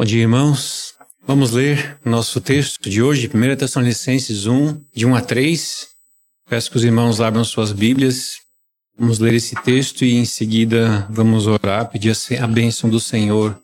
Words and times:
Bom 0.00 0.04
dia, 0.06 0.22
irmãos. 0.22 0.94
Vamos 1.26 1.50
ler 1.50 1.98
nosso 2.02 2.40
texto 2.40 2.88
de 2.88 3.02
hoje, 3.02 3.28
1 3.28 3.56
Tessalonicenses 3.56 4.46
1, 4.46 4.82
de 4.94 5.04
1 5.04 5.14
a 5.14 5.20
3. 5.20 5.88
Peço 6.48 6.70
que 6.70 6.78
os 6.78 6.84
irmãos 6.84 7.20
abram 7.20 7.44
suas 7.44 7.70
Bíblias. 7.70 8.36
Vamos 8.98 9.18
ler 9.18 9.34
esse 9.34 9.54
texto 9.56 10.02
e 10.02 10.14
em 10.14 10.24
seguida 10.24 11.06
vamos 11.10 11.46
orar, 11.46 11.90
pedir 11.90 12.16
a 12.40 12.46
bênção 12.46 12.88
do 12.88 12.98
Senhor 12.98 13.60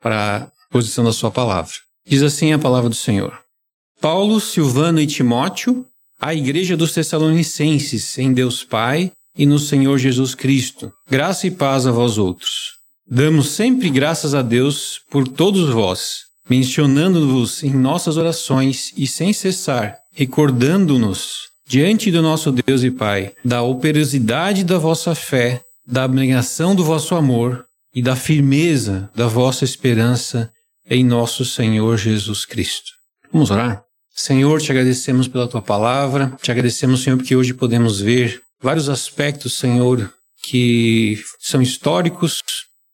para 0.00 0.36
a 0.44 0.48
posição 0.70 1.04
da 1.04 1.12
sua 1.12 1.30
palavra. 1.30 1.74
Diz 2.06 2.22
assim 2.22 2.54
a 2.54 2.58
palavra 2.58 2.88
do 2.88 2.96
Senhor. 2.96 3.38
Paulo, 4.00 4.40
Silvano 4.40 5.02
e 5.02 5.06
Timóteo, 5.06 5.84
à 6.18 6.32
igreja 6.32 6.78
dos 6.78 6.94
Tessalonicenses, 6.94 8.16
em 8.16 8.32
Deus 8.32 8.64
Pai 8.64 9.12
e 9.36 9.44
no 9.44 9.58
Senhor 9.58 9.98
Jesus 9.98 10.34
Cristo. 10.34 10.90
Graça 11.10 11.46
e 11.46 11.50
paz 11.50 11.86
a 11.86 11.92
vós 11.92 12.16
outros. 12.16 12.83
Damos 13.06 13.50
sempre 13.50 13.90
graças 13.90 14.34
a 14.34 14.40
Deus 14.40 15.00
por 15.10 15.28
todos 15.28 15.68
vós, 15.70 16.22
mencionando-vos 16.48 17.62
em 17.62 17.70
nossas 17.70 18.16
orações 18.16 18.92
e 18.96 19.06
sem 19.06 19.32
cessar, 19.32 19.96
recordando-nos 20.12 21.50
diante 21.68 22.10
do 22.10 22.22
nosso 22.22 22.50
Deus 22.50 22.82
e 22.82 22.90
Pai 22.90 23.32
da 23.44 23.62
operosidade 23.62 24.64
da 24.64 24.78
vossa 24.78 25.14
fé, 25.14 25.60
da 25.86 26.04
abnegação 26.04 26.74
do 26.74 26.82
vosso 26.82 27.14
amor 27.14 27.64
e 27.94 28.00
da 28.00 28.16
firmeza 28.16 29.10
da 29.14 29.26
vossa 29.26 29.64
esperança 29.64 30.50
em 30.88 31.04
nosso 31.04 31.44
Senhor 31.44 31.98
Jesus 31.98 32.46
Cristo. 32.46 32.90
Vamos 33.30 33.50
orar? 33.50 33.82
Senhor, 34.14 34.62
te 34.62 34.70
agradecemos 34.70 35.28
pela 35.28 35.48
tua 35.48 35.60
palavra, 35.60 36.36
te 36.40 36.50
agradecemos, 36.50 37.02
Senhor, 37.02 37.16
porque 37.16 37.36
hoje 37.36 37.52
podemos 37.52 38.00
ver 38.00 38.40
vários 38.62 38.88
aspectos, 38.88 39.58
Senhor, 39.58 40.10
que 40.42 41.22
são 41.40 41.60
históricos, 41.60 42.42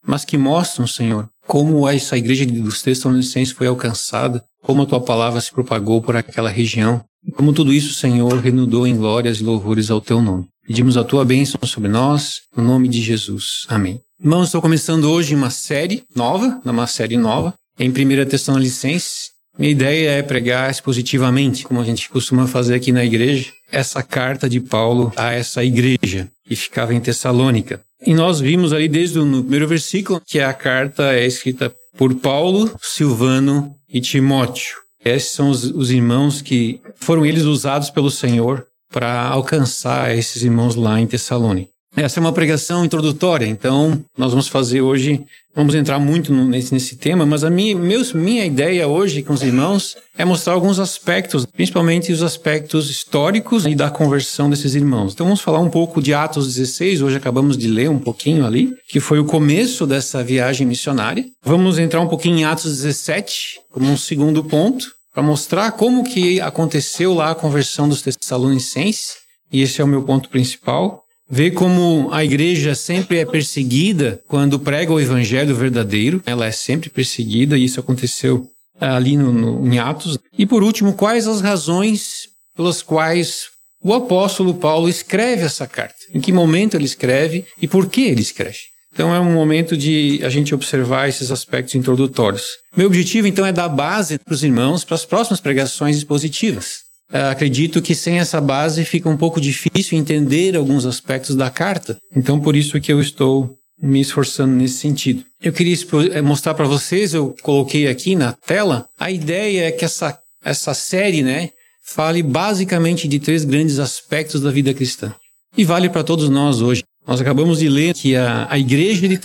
mas 0.07 0.25
que 0.25 0.39
mostram, 0.39 0.87
Senhor, 0.87 1.29
como 1.47 1.89
essa 1.89 2.17
igreja 2.17 2.47
dos 2.47 2.83
Tessalonicenses 2.83 3.53
foi 3.53 3.67
alcançada, 3.67 4.43
como 4.63 4.83
a 4.83 4.87
tua 4.87 5.01
palavra 5.01 5.41
se 5.41 5.51
propagou 5.51 6.01
por 6.01 6.17
aquela 6.17 6.51
região, 6.51 7.03
e 7.27 7.31
como 7.31 7.53
tudo 7.53 7.73
isso, 7.73 7.92
Senhor, 7.92 8.39
renudou 8.39 8.87
em 8.87 8.97
glórias 8.97 9.39
e 9.39 9.45
louvores 9.45 9.91
ao 9.91 10.01
teu 10.01 10.23
nome. 10.23 10.47
Pedimos 10.67 10.97
a 10.97 11.05
tua 11.05 11.25
bênção 11.25 11.59
sobre 11.65 11.89
nós, 11.89 12.41
no 12.57 12.62
nome 12.62 12.89
de 12.89 13.03
Jesus. 13.03 13.67
Amém. 13.69 14.01
Irmãos, 14.19 14.45
estou 14.45 14.62
começando 14.62 15.05
hoje 15.05 15.34
uma 15.34 15.51
série 15.51 16.05
nova, 16.14 16.61
uma 16.64 16.87
série 16.87 17.17
nova, 17.17 17.55
em 17.79 17.89
1 17.89 18.29
Tessalonicenses. 18.29 19.31
Minha 19.59 19.73
ideia 19.73 20.11
é 20.11 20.23
pregar 20.23 20.70
expositivamente, 20.70 21.64
como 21.64 21.81
a 21.81 21.85
gente 21.85 22.09
costuma 22.09 22.47
fazer 22.47 22.75
aqui 22.75 22.92
na 22.92 23.05
igreja, 23.05 23.51
essa 23.70 24.03
carta 24.03 24.48
de 24.48 24.61
Paulo 24.61 25.12
a 25.17 25.33
essa 25.33 25.64
igreja 25.64 26.31
que 26.47 26.55
ficava 26.55 26.95
em 26.95 27.01
Tessalônica. 27.01 27.81
E 28.05 28.15
nós 28.15 28.41
vimos 28.41 28.73
ali 28.73 28.89
desde 28.89 29.19
o 29.19 29.25
primeiro 29.25 29.69
versículo 29.69 30.20
que 30.27 30.41
a 30.41 30.53
carta 30.53 31.12
é 31.12 31.27
escrita 31.27 31.75
por 31.97 32.15
Paulo, 32.15 32.75
Silvano 32.81 33.75
e 33.89 34.01
Timóteo. 34.01 34.79
Esses 35.05 35.33
são 35.33 35.51
os, 35.51 35.65
os 35.65 35.91
irmãos 35.91 36.41
que 36.41 36.81
foram 36.97 37.25
eles 37.25 37.45
usados 37.45 37.91
pelo 37.91 38.11
Senhor 38.11 38.67
para 38.91 39.23
alcançar 39.29 40.17
esses 40.17 40.42
irmãos 40.42 40.75
lá 40.75 41.01
em 41.01 41.07
Tessalônica. 41.07 41.70
Essa 42.01 42.19
é 42.19 42.23
uma 42.23 42.33
pregação 42.33 42.83
introdutória, 42.83 43.45
então 43.45 44.03
nós 44.17 44.31
vamos 44.31 44.48
fazer 44.48 44.81
hoje, 44.81 45.23
vamos 45.55 45.75
entrar 45.75 45.98
muito 45.98 46.33
nesse, 46.33 46.73
nesse 46.73 46.97
tema, 46.97 47.27
mas 47.27 47.45
a 47.45 47.51
minha, 47.51 47.77
meus, 47.77 48.15
minha 48.15 48.47
ideia 48.47 48.89
hoje 48.89 49.23
com 49.23 49.34
os 49.34 49.42
irmãos 49.42 49.98
é 50.17 50.25
mostrar 50.25 50.55
alguns 50.55 50.79
aspectos, 50.79 51.45
principalmente 51.45 52.11
os 52.11 52.23
aspectos 52.23 52.89
históricos 52.89 53.67
e 53.67 53.75
da 53.75 53.91
conversão 53.91 54.48
desses 54.48 54.75
irmãos. 54.75 55.12
Então 55.12 55.27
vamos 55.27 55.42
falar 55.42 55.59
um 55.59 55.69
pouco 55.69 56.01
de 56.01 56.15
Atos 56.15 56.47
16, 56.47 57.03
hoje 57.03 57.19
acabamos 57.19 57.59
de 57.59 57.69
ler 57.69 57.91
um 57.91 57.98
pouquinho 57.98 58.47
ali, 58.47 58.73
que 58.89 58.98
foi 58.98 59.19
o 59.19 59.27
começo 59.27 59.87
dessa 59.87 60.25
viagem 60.25 60.67
missionária. 60.67 61.27
Vamos 61.45 61.79
entrar 61.79 62.01
um 62.01 62.09
pouquinho 62.09 62.39
em 62.39 62.45
Atos 62.45 62.81
17, 62.81 63.61
como 63.70 63.87
um 63.87 63.97
segundo 63.98 64.42
ponto, 64.42 64.87
para 65.12 65.23
mostrar 65.23 65.73
como 65.73 66.03
que 66.03 66.41
aconteceu 66.41 67.12
lá 67.12 67.33
a 67.33 67.35
conversão 67.35 67.87
dos 67.87 68.01
Tessalonicenses, 68.01 69.17
e 69.53 69.61
esse 69.61 69.83
é 69.83 69.85
o 69.85 69.89
meu 69.89 70.03
ponto 70.03 70.30
principal. 70.30 71.05
Ver 71.30 71.52
como 71.52 72.08
a 72.13 72.24
igreja 72.24 72.74
sempre 72.74 73.18
é 73.18 73.24
perseguida 73.24 74.20
quando 74.27 74.58
prega 74.58 74.92
o 74.92 74.98
evangelho 74.98 75.55
verdadeiro. 75.55 76.20
Ela 76.27 76.46
é 76.46 76.51
sempre 76.51 76.91
perseguida 76.91 77.57
e 77.57 77.64
isso 77.64 77.79
aconteceu 77.79 78.48
ali 78.80 79.17
no, 79.17 79.33
no, 79.33 79.73
em 79.73 79.79
Atos. 79.79 80.18
E 80.36 80.45
por 80.45 80.63
último, 80.63 80.95
quais 80.95 81.29
as 81.29 81.41
razões 81.41 82.29
pelas 82.57 82.83
quais 82.83 83.45
o 83.83 83.95
apóstolo 83.95 84.55
Paulo 84.55 84.89
escreve 84.89 85.45
essa 85.45 85.68
carta? 85.68 85.95
Em 86.13 86.20
que 86.20 86.33
momento 86.33 86.77
ele 86.77 86.85
escreve 86.85 87.45
e 87.62 87.68
por 87.68 87.89
que 87.89 88.02
ele 88.02 88.23
escreve? 88.23 88.58
Então 88.92 89.14
é 89.14 89.20
um 89.20 89.33
momento 89.33 89.77
de 89.77 90.20
a 90.24 90.29
gente 90.29 90.52
observar 90.52 91.08
esses 91.08 91.30
aspectos 91.30 91.77
introdutórios. 91.77 92.48
Meu 92.77 92.89
objetivo 92.89 93.29
então 93.29 93.47
é 93.47 93.52
dar 93.52 93.68
base 93.68 94.18
para 94.18 94.35
os 94.35 94.42
irmãos 94.42 94.85
para 94.85 94.97
as 94.97 95.05
próximas 95.05 95.41
pregações 95.41 95.97
expositivas. 95.97 96.89
É, 97.13 97.23
acredito 97.23 97.83
que 97.83 97.95
sem 97.95 98.19
essa 98.19 98.41
base 98.41 98.85
fica 98.85 99.09
um 99.09 99.17
pouco 99.17 99.41
difícil 99.41 99.98
entender 99.98 100.57
alguns 100.57 100.87
aspectos 100.87 101.35
da 101.35 101.51
carta. 101.51 101.98
Então, 102.15 102.41
por 102.41 102.55
isso 102.55 102.81
que 102.81 102.93
eu 102.93 103.01
estou 103.01 103.57
me 103.83 104.01
esforçando 104.01 104.55
nesse 104.55 104.79
sentido. 104.79 105.25
Eu 105.43 105.53
queria 105.53 105.75
é, 106.13 106.21
mostrar 106.21 106.55
para 106.55 106.67
vocês, 106.67 107.15
eu 107.15 107.35
coloquei 107.43 107.89
aqui 107.89 108.15
na 108.15 108.33
tela, 108.33 108.87
a 108.98 109.11
ideia 109.11 109.69
é 109.69 109.73
que 109.73 109.85
essa, 109.85 110.19
essa 110.45 110.75
série, 110.75 111.23
né, 111.23 111.51
fale 111.83 112.23
basicamente 112.23 113.09
de 113.09 113.19
três 113.19 113.45
grandes 113.45 113.79
aspectos 113.79 114.41
da 114.41 114.51
vida 114.51 114.73
cristã. 114.75 115.15
E 115.57 115.65
vale 115.65 115.89
para 115.89 116.05
todos 116.05 116.29
nós 116.29 116.61
hoje. 116.61 116.85
Nós 117.07 117.21
acabamos 117.21 117.59
de 117.59 117.69
ler 117.69 117.95
que 117.95 118.15
a, 118.15 118.47
a 118.48 118.59
igreja 118.59 119.09
de 119.09 119.19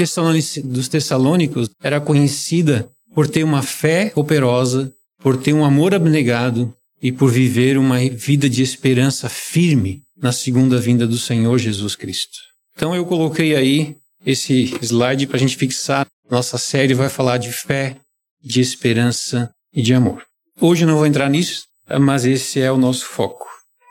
dos 0.64 0.88
Tessalônicos 0.88 1.70
era 1.84 2.02
conhecida 2.02 2.88
por 3.14 3.28
ter 3.28 3.44
uma 3.44 3.62
fé 3.62 4.12
operosa, 4.16 4.92
por 5.22 5.38
ter 5.38 5.54
um 5.54 5.64
amor 5.64 5.94
abnegado, 5.94 6.74
e 7.02 7.12
por 7.12 7.32
viver 7.32 7.78
uma 7.78 8.00
vida 8.10 8.50
de 8.50 8.62
esperança 8.62 9.30
firme 9.30 10.02
na 10.18 10.32
segunda 10.32 10.80
vinda 10.80 11.06
do 11.06 11.18
Senhor 11.18 11.58
Jesus 11.58 11.96
Cristo. 11.96 12.38
Então 12.76 12.96
eu 12.96 13.06
coloquei 13.06 13.56
aí 13.56 13.96
esse 14.26 14.74
slide 14.82 15.28
para 15.28 15.38
a 15.38 15.40
gente 15.40 15.58
fixar. 15.58 16.08
Nossa 16.30 16.58
série 16.58 16.94
vai 16.94 17.10
falar 17.10 17.38
de 17.38 17.52
fé, 17.52 17.98
de 18.44 18.60
esperança 18.60 19.50
e 19.74 19.82
de 19.82 19.94
amor. 19.94 20.24
Hoje 20.60 20.86
não 20.86 20.96
vou 20.96 21.06
entrar 21.06 21.30
nisso, 21.30 21.66
mas 22.00 22.26
esse 22.26 22.60
é 22.60 22.72
o 22.72 22.78
nosso 22.78 23.06
foco. 23.06 23.46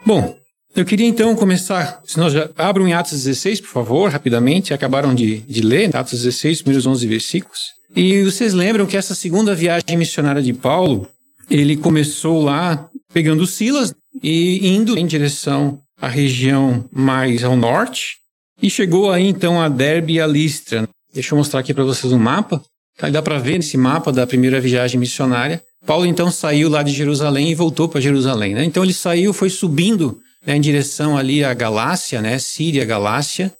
Bom, 0.05 0.37
eu 0.75 0.85
queria 0.85 1.07
então 1.07 1.37
começar. 1.37 2.03
Se 2.05 2.19
nós 2.19 2.33
já 2.33 2.51
abram 2.57 2.89
em 2.89 2.95
Atos 2.95 3.13
16, 3.13 3.61
por 3.61 3.69
favor, 3.69 4.11
rapidamente. 4.11 4.75
Acabaram 4.75 5.15
de, 5.15 5.39
de 5.41 5.61
ler 5.61 5.95
Atos 5.95 6.23
16, 6.23 6.63
primeiros 6.63 6.85
11 6.85 7.07
versículos. 7.07 7.61
E 7.95 8.25
vocês 8.25 8.53
lembram 8.53 8.87
que 8.87 8.97
essa 8.97 9.15
segunda 9.15 9.55
viagem 9.55 9.97
missionária 9.97 10.43
de 10.43 10.53
Paulo, 10.53 11.09
ele 11.51 11.77
começou 11.77 12.43
lá 12.43 12.89
pegando 13.13 13.47
Silas 13.47 13.95
e 14.23 14.69
indo 14.69 14.99
em 14.99 15.07
direção 15.07 15.79
à 16.01 16.09
região 16.09 16.85
mais 16.93 17.45
ao 17.45 17.57
norte 17.57 18.17
e 18.63 18.71
chegou 18.71 19.11
aí 19.11 19.27
então 19.27 19.61
a 19.61 19.69
Derbe 19.69 20.15
e 20.15 20.21
a 20.21 20.27
Listra. 20.27 20.89
Deixa 21.13 21.35
eu 21.35 21.39
mostrar 21.39 21.61
aqui 21.61 21.75
para 21.75 21.85
vocês 21.85 22.13
um 22.13 22.19
mapa. 22.19 22.63
Tá, 22.97 23.11
dá 23.11 23.21
para 23.21 23.39
ver 23.39 23.57
nesse 23.57 23.77
mapa 23.77 24.13
da 24.13 24.27
primeira 24.27 24.61
viagem 24.61 24.99
missionária. 24.99 25.63
Paulo 25.85 26.07
então 26.07 26.31
saiu 26.31 26.69
lá 26.69 26.83
de 26.83 26.93
Jerusalém 26.93 27.51
e 27.51 27.55
voltou 27.55 27.89
para 27.89 28.01
Jerusalém. 28.01 28.55
Né? 28.55 28.65
Então 28.65 28.83
ele 28.83 28.93
saiu, 28.93 29.33
foi 29.33 29.51
subindo 29.51 30.19
né, 30.47 30.57
em 30.57 30.61
direção 30.61 31.17
ali 31.17 31.45
à 31.45 31.53
Galácia, 31.53 32.23
né, 32.23 32.39
Síria, 32.39 32.85
Galácia, 32.85 33.53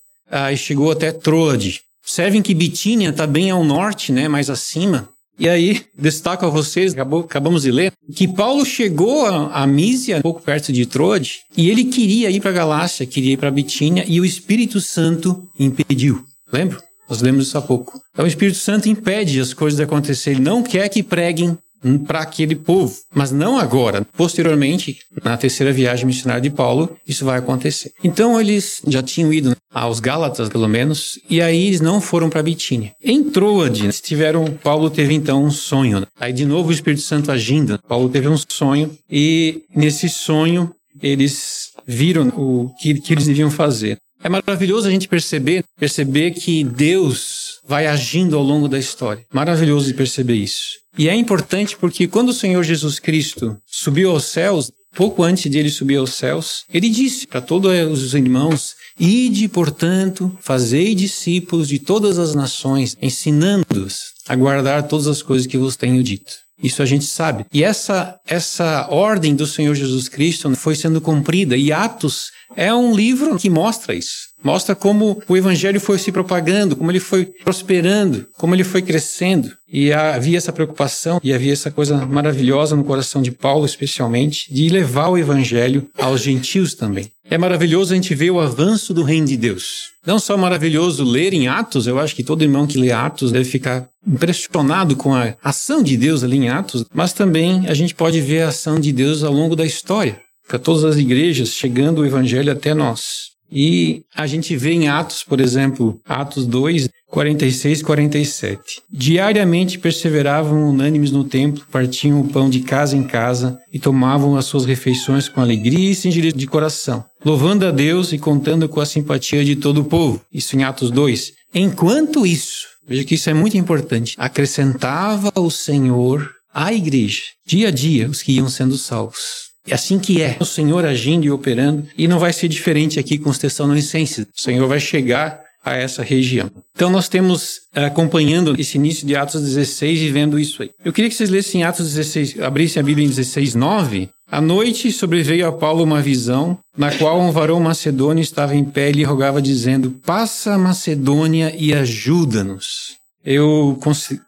e 0.51 0.57
chegou 0.57 0.91
até 0.91 1.11
Troade. 1.11 1.81
Observem 2.03 2.41
que 2.41 2.53
Bitínia 2.53 3.09
está 3.09 3.27
bem 3.27 3.51
ao 3.51 3.63
norte, 3.63 4.11
né, 4.11 4.27
mais 4.27 4.49
acima. 4.49 5.09
E 5.37 5.49
aí, 5.49 5.81
destaco 5.97 6.45
a 6.45 6.49
vocês, 6.49 6.93
acabou, 6.93 7.21
acabamos 7.21 7.63
de 7.63 7.71
ler, 7.71 7.91
que 8.13 8.27
Paulo 8.27 8.65
chegou 8.65 9.25
a, 9.25 9.63
a 9.63 9.67
Mísia, 9.67 10.19
um 10.19 10.21
pouco 10.21 10.41
perto 10.41 10.71
de 10.71 10.85
Troade, 10.85 11.41
e 11.57 11.69
ele 11.69 11.85
queria 11.85 12.29
ir 12.29 12.39
para 12.39 12.53
Galácia, 12.53 13.05
queria 13.05 13.33
ir 13.33 13.37
para 13.37 13.51
Bitínia, 13.51 14.05
e 14.07 14.21
o 14.21 14.25
Espírito 14.25 14.79
Santo 14.79 15.47
impediu. 15.59 16.23
Lembra? 16.51 16.79
Nós 17.09 17.21
lemos 17.21 17.47
isso 17.47 17.57
há 17.57 17.61
pouco. 17.61 17.99
Então 18.11 18.25
o 18.25 18.27
Espírito 18.27 18.57
Santo 18.57 18.89
impede 18.89 19.39
as 19.39 19.53
coisas 19.53 19.77
de 19.77 19.83
acontecer. 19.83 20.31
Ele 20.31 20.41
não 20.41 20.63
quer 20.63 20.89
que 20.89 21.03
preguem 21.03 21.57
para 22.05 22.19
aquele 22.19 22.55
povo. 22.55 22.95
Mas 23.13 23.31
não 23.31 23.57
agora. 23.57 24.05
Posteriormente, 24.17 24.97
na 25.23 25.37
terceira 25.37 25.71
viagem 25.71 26.05
missionária 26.05 26.41
de 26.41 26.49
Paulo, 26.49 26.97
isso 27.07 27.25
vai 27.25 27.39
acontecer. 27.39 27.91
Então 28.03 28.39
eles 28.39 28.81
já 28.87 29.03
tinham 29.03 29.31
ido 29.31 29.55
aos 29.73 29.99
Gálatas, 29.99 30.49
pelo 30.49 30.67
menos, 30.67 31.19
e 31.29 31.41
aí 31.41 31.67
eles 31.67 31.81
não 31.81 31.99
foram 31.99 32.29
para 32.29 32.41
Bitínia. 32.41 32.93
Em 33.03 33.23
Troade, 33.23 33.89
tiveram, 34.01 34.45
Paulo 34.63 34.89
teve 34.89 35.13
então 35.13 35.43
um 35.43 35.51
sonho. 35.51 35.99
Né? 35.99 36.05
Aí 36.19 36.31
de 36.31 36.45
novo 36.45 36.69
o 36.69 36.73
Espírito 36.73 37.01
Santo 37.01 37.31
agindo. 37.31 37.79
Paulo 37.87 38.09
teve 38.09 38.27
um 38.27 38.37
sonho 38.37 38.91
e 39.09 39.63
nesse 39.75 40.07
sonho 40.07 40.71
eles 41.01 41.71
viram 41.85 42.29
o 42.29 42.71
que, 42.79 42.95
que 42.95 43.13
eles 43.13 43.25
deviam 43.25 43.51
fazer. 43.51 43.97
É 44.23 44.29
maravilhoso 44.29 44.87
a 44.87 44.91
gente 44.91 45.07
perceber, 45.07 45.63
perceber 45.77 46.31
que 46.31 46.63
Deus 46.63 47.44
vai 47.67 47.87
agindo 47.87 48.37
ao 48.37 48.43
longo 48.43 48.67
da 48.67 48.79
história. 48.79 49.23
Maravilhoso 49.33 49.87
de 49.87 49.93
perceber 49.93 50.35
isso. 50.35 50.75
E 50.97 51.09
é 51.09 51.15
importante 51.15 51.75
porque 51.77 52.07
quando 52.07 52.29
o 52.29 52.33
Senhor 52.33 52.63
Jesus 52.63 52.99
Cristo 52.99 53.57
subiu 53.65 54.11
aos 54.11 54.25
céus, 54.25 54.71
pouco 54.95 55.23
antes 55.23 55.51
de 55.51 55.57
ele 55.57 55.69
subir 55.69 55.97
aos 55.97 56.13
céus, 56.13 56.63
ele 56.73 56.89
disse 56.89 57.27
para 57.27 57.41
todos 57.41 57.71
os 58.01 58.13
irmãos 58.13 58.75
Ide, 58.97 59.49
portanto, 59.49 60.37
fazei 60.39 60.95
discípulos 60.95 61.67
de 61.67 61.79
todas 61.79 62.17
as 62.17 62.33
nações, 62.33 62.95
ensinando-os 63.01 64.13
a 64.27 64.35
guardar 64.35 64.87
todas 64.87 65.07
as 65.07 65.21
coisas 65.21 65.45
que 65.45 65.57
vos 65.57 65.75
tenho 65.75 66.01
dito. 66.01 66.31
Isso 66.63 66.81
a 66.81 66.85
gente 66.85 67.03
sabe. 67.03 67.45
E 67.53 67.61
essa, 67.61 68.17
essa 68.25 68.87
ordem 68.89 69.35
do 69.35 69.45
Senhor 69.45 69.75
Jesus 69.75 70.07
Cristo 70.07 70.55
foi 70.55 70.75
sendo 70.75 71.01
cumprida. 71.01 71.57
E 71.57 71.73
Atos 71.73 72.31
é 72.55 72.73
um 72.73 72.95
livro 72.95 73.37
que 73.37 73.49
mostra 73.49 73.93
isso. 73.93 74.29
Mostra 74.45 74.75
como 74.75 75.19
o 75.27 75.35
evangelho 75.35 75.81
foi 75.81 75.97
se 75.97 76.11
propagando, 76.11 76.75
como 76.75 76.91
ele 76.91 76.99
foi 76.99 77.25
prosperando, 77.43 78.27
como 78.37 78.53
ele 78.53 78.63
foi 78.63 78.83
crescendo. 78.83 79.49
E 79.67 79.91
havia 79.91 80.37
essa 80.37 80.53
preocupação 80.53 81.19
e 81.23 81.33
havia 81.33 81.51
essa 81.51 81.71
coisa 81.71 82.05
maravilhosa 82.05 82.75
no 82.75 82.83
coração 82.83 83.23
de 83.23 83.31
Paulo, 83.31 83.65
especialmente, 83.65 84.53
de 84.53 84.69
levar 84.69 85.09
o 85.09 85.17
evangelho 85.17 85.89
aos 85.97 86.21
gentios 86.21 86.75
também. 86.75 87.09
É 87.27 87.39
maravilhoso 87.39 87.91
a 87.91 87.95
gente 87.95 88.13
ver 88.13 88.29
o 88.29 88.39
avanço 88.39 88.93
do 88.93 89.01
reino 89.01 89.25
de 89.25 89.35
Deus. 89.35 89.89
Não 90.05 90.19
só 90.19 90.37
maravilhoso 90.37 91.03
ler 91.03 91.33
em 91.33 91.47
Atos, 91.47 91.87
eu 91.87 91.99
acho 91.99 92.15
que 92.15 92.23
todo 92.23 92.43
irmão 92.43 92.67
que 92.67 92.77
lê 92.77 92.91
Atos 92.91 93.31
deve 93.31 93.45
ficar 93.45 93.87
impressionado 94.05 94.95
com 94.95 95.15
a 95.15 95.33
ação 95.43 95.81
de 95.81 95.97
Deus 95.97 96.23
ali 96.23 96.37
em 96.37 96.49
Atos, 96.49 96.85
mas 96.93 97.13
também 97.13 97.65
a 97.67 97.73
gente 97.73 97.95
pode 97.95 98.21
ver 98.21 98.43
a 98.43 98.49
ação 98.49 98.79
de 98.79 98.91
Deus 98.91 99.23
ao 99.23 99.33
longo 99.33 99.55
da 99.55 99.65
história, 99.65 100.21
para 100.47 100.59
todas 100.59 100.83
as 100.83 100.97
igrejas 100.97 101.49
chegando 101.49 102.01
o 102.01 102.05
evangelho 102.05 102.51
até 102.51 102.75
nós. 102.75 103.34
E 103.55 104.03
a 104.13 104.27
gente 104.27 104.53
vê 104.57 104.73
em 104.73 104.89
Atos, 104.89 105.23
por 105.23 105.39
exemplo, 105.39 105.97
Atos 106.05 106.45
2, 106.45 106.89
46 107.09 107.79
e 107.79 107.83
47. 107.85 108.81
Diariamente 108.91 109.79
perseveravam 109.79 110.69
unânimes 110.69 111.09
no 111.09 111.23
templo, 111.23 111.65
partiam 111.71 112.19
o 112.19 112.27
pão 112.27 112.49
de 112.49 112.59
casa 112.59 112.97
em 112.97 113.03
casa 113.03 113.57
e 113.71 113.79
tomavam 113.79 114.35
as 114.35 114.43
suas 114.43 114.65
refeições 114.65 115.29
com 115.29 115.39
alegria 115.39 115.89
e 115.89 115.95
singeleza 115.95 116.35
de 116.35 116.47
coração, 116.47 117.05
louvando 117.23 117.65
a 117.65 117.71
Deus 117.71 118.11
e 118.11 118.17
contando 118.17 118.67
com 118.67 118.81
a 118.81 118.85
simpatia 118.85 119.45
de 119.45 119.55
todo 119.55 119.79
o 119.79 119.85
povo. 119.85 120.21
Isso 120.33 120.57
em 120.57 120.65
Atos 120.65 120.91
2. 120.91 121.31
Enquanto 121.53 122.27
isso, 122.27 122.67
veja 122.85 123.05
que 123.05 123.15
isso 123.15 123.29
é 123.29 123.33
muito 123.33 123.57
importante, 123.57 124.15
acrescentava 124.17 125.31
o 125.37 125.49
Senhor 125.49 126.29
à 126.53 126.73
igreja, 126.73 127.21
dia 127.47 127.69
a 127.69 127.71
dia, 127.71 128.09
os 128.09 128.21
que 128.21 128.33
iam 128.33 128.49
sendo 128.49 128.77
salvos. 128.77 129.44
É 129.67 129.73
assim 129.73 129.97
que 129.97 130.21
é, 130.21 130.37
o 130.39 130.45
Senhor 130.45 130.85
agindo 130.85 131.25
e 131.25 131.31
operando, 131.31 131.87
e 131.97 132.07
não 132.07 132.19
vai 132.19 132.31
ser 132.31 132.47
diferente 132.47 132.99
aqui 132.99 133.17
com 133.17 133.29
os 133.29 133.37
Tessalonicenses. 133.37 134.25
O 134.37 134.41
Senhor 134.41 134.67
vai 134.67 134.79
chegar 134.79 135.45
a 135.65 135.75
essa 135.75 136.03
região. 136.03 136.51
Então 136.75 136.91
nós 136.91 137.09
temos 137.09 137.61
eh, 137.73 137.85
acompanhando 137.85 138.55
esse 138.59 138.77
início 138.77 139.07
de 139.07 139.15
Atos 139.15 139.41
16 139.41 139.99
e 139.99 140.11
vendo 140.11 140.37
isso 140.37 140.61
aí. 140.61 140.69
Eu 140.83 140.93
queria 140.93 141.09
que 141.09 141.15
vocês 141.15 141.31
lessem 141.31 141.63
Atos 141.63 141.87
16, 141.95 142.39
abrissem 142.41 142.79
a 142.79 142.83
Bíblia 142.83 143.07
em 143.07 143.09
16, 143.09 143.55
9. 143.55 144.09
À 144.29 144.39
noite 144.39 144.91
sobreveio 144.91 145.47
a 145.47 145.51
Paulo 145.51 145.83
uma 145.83 146.01
visão, 146.01 146.57
na 146.77 146.91
qual 146.95 147.19
um 147.19 147.31
varão 147.31 147.59
macedônio 147.59 148.21
estava 148.21 148.55
em 148.55 148.63
pé 148.63 148.91
e 148.91 149.03
rogava 149.03 149.41
dizendo, 149.41 149.89
passa 150.05 150.57
Macedônia 150.57 151.55
e 151.57 151.73
ajuda-nos. 151.73 152.95
Eu 153.23 153.79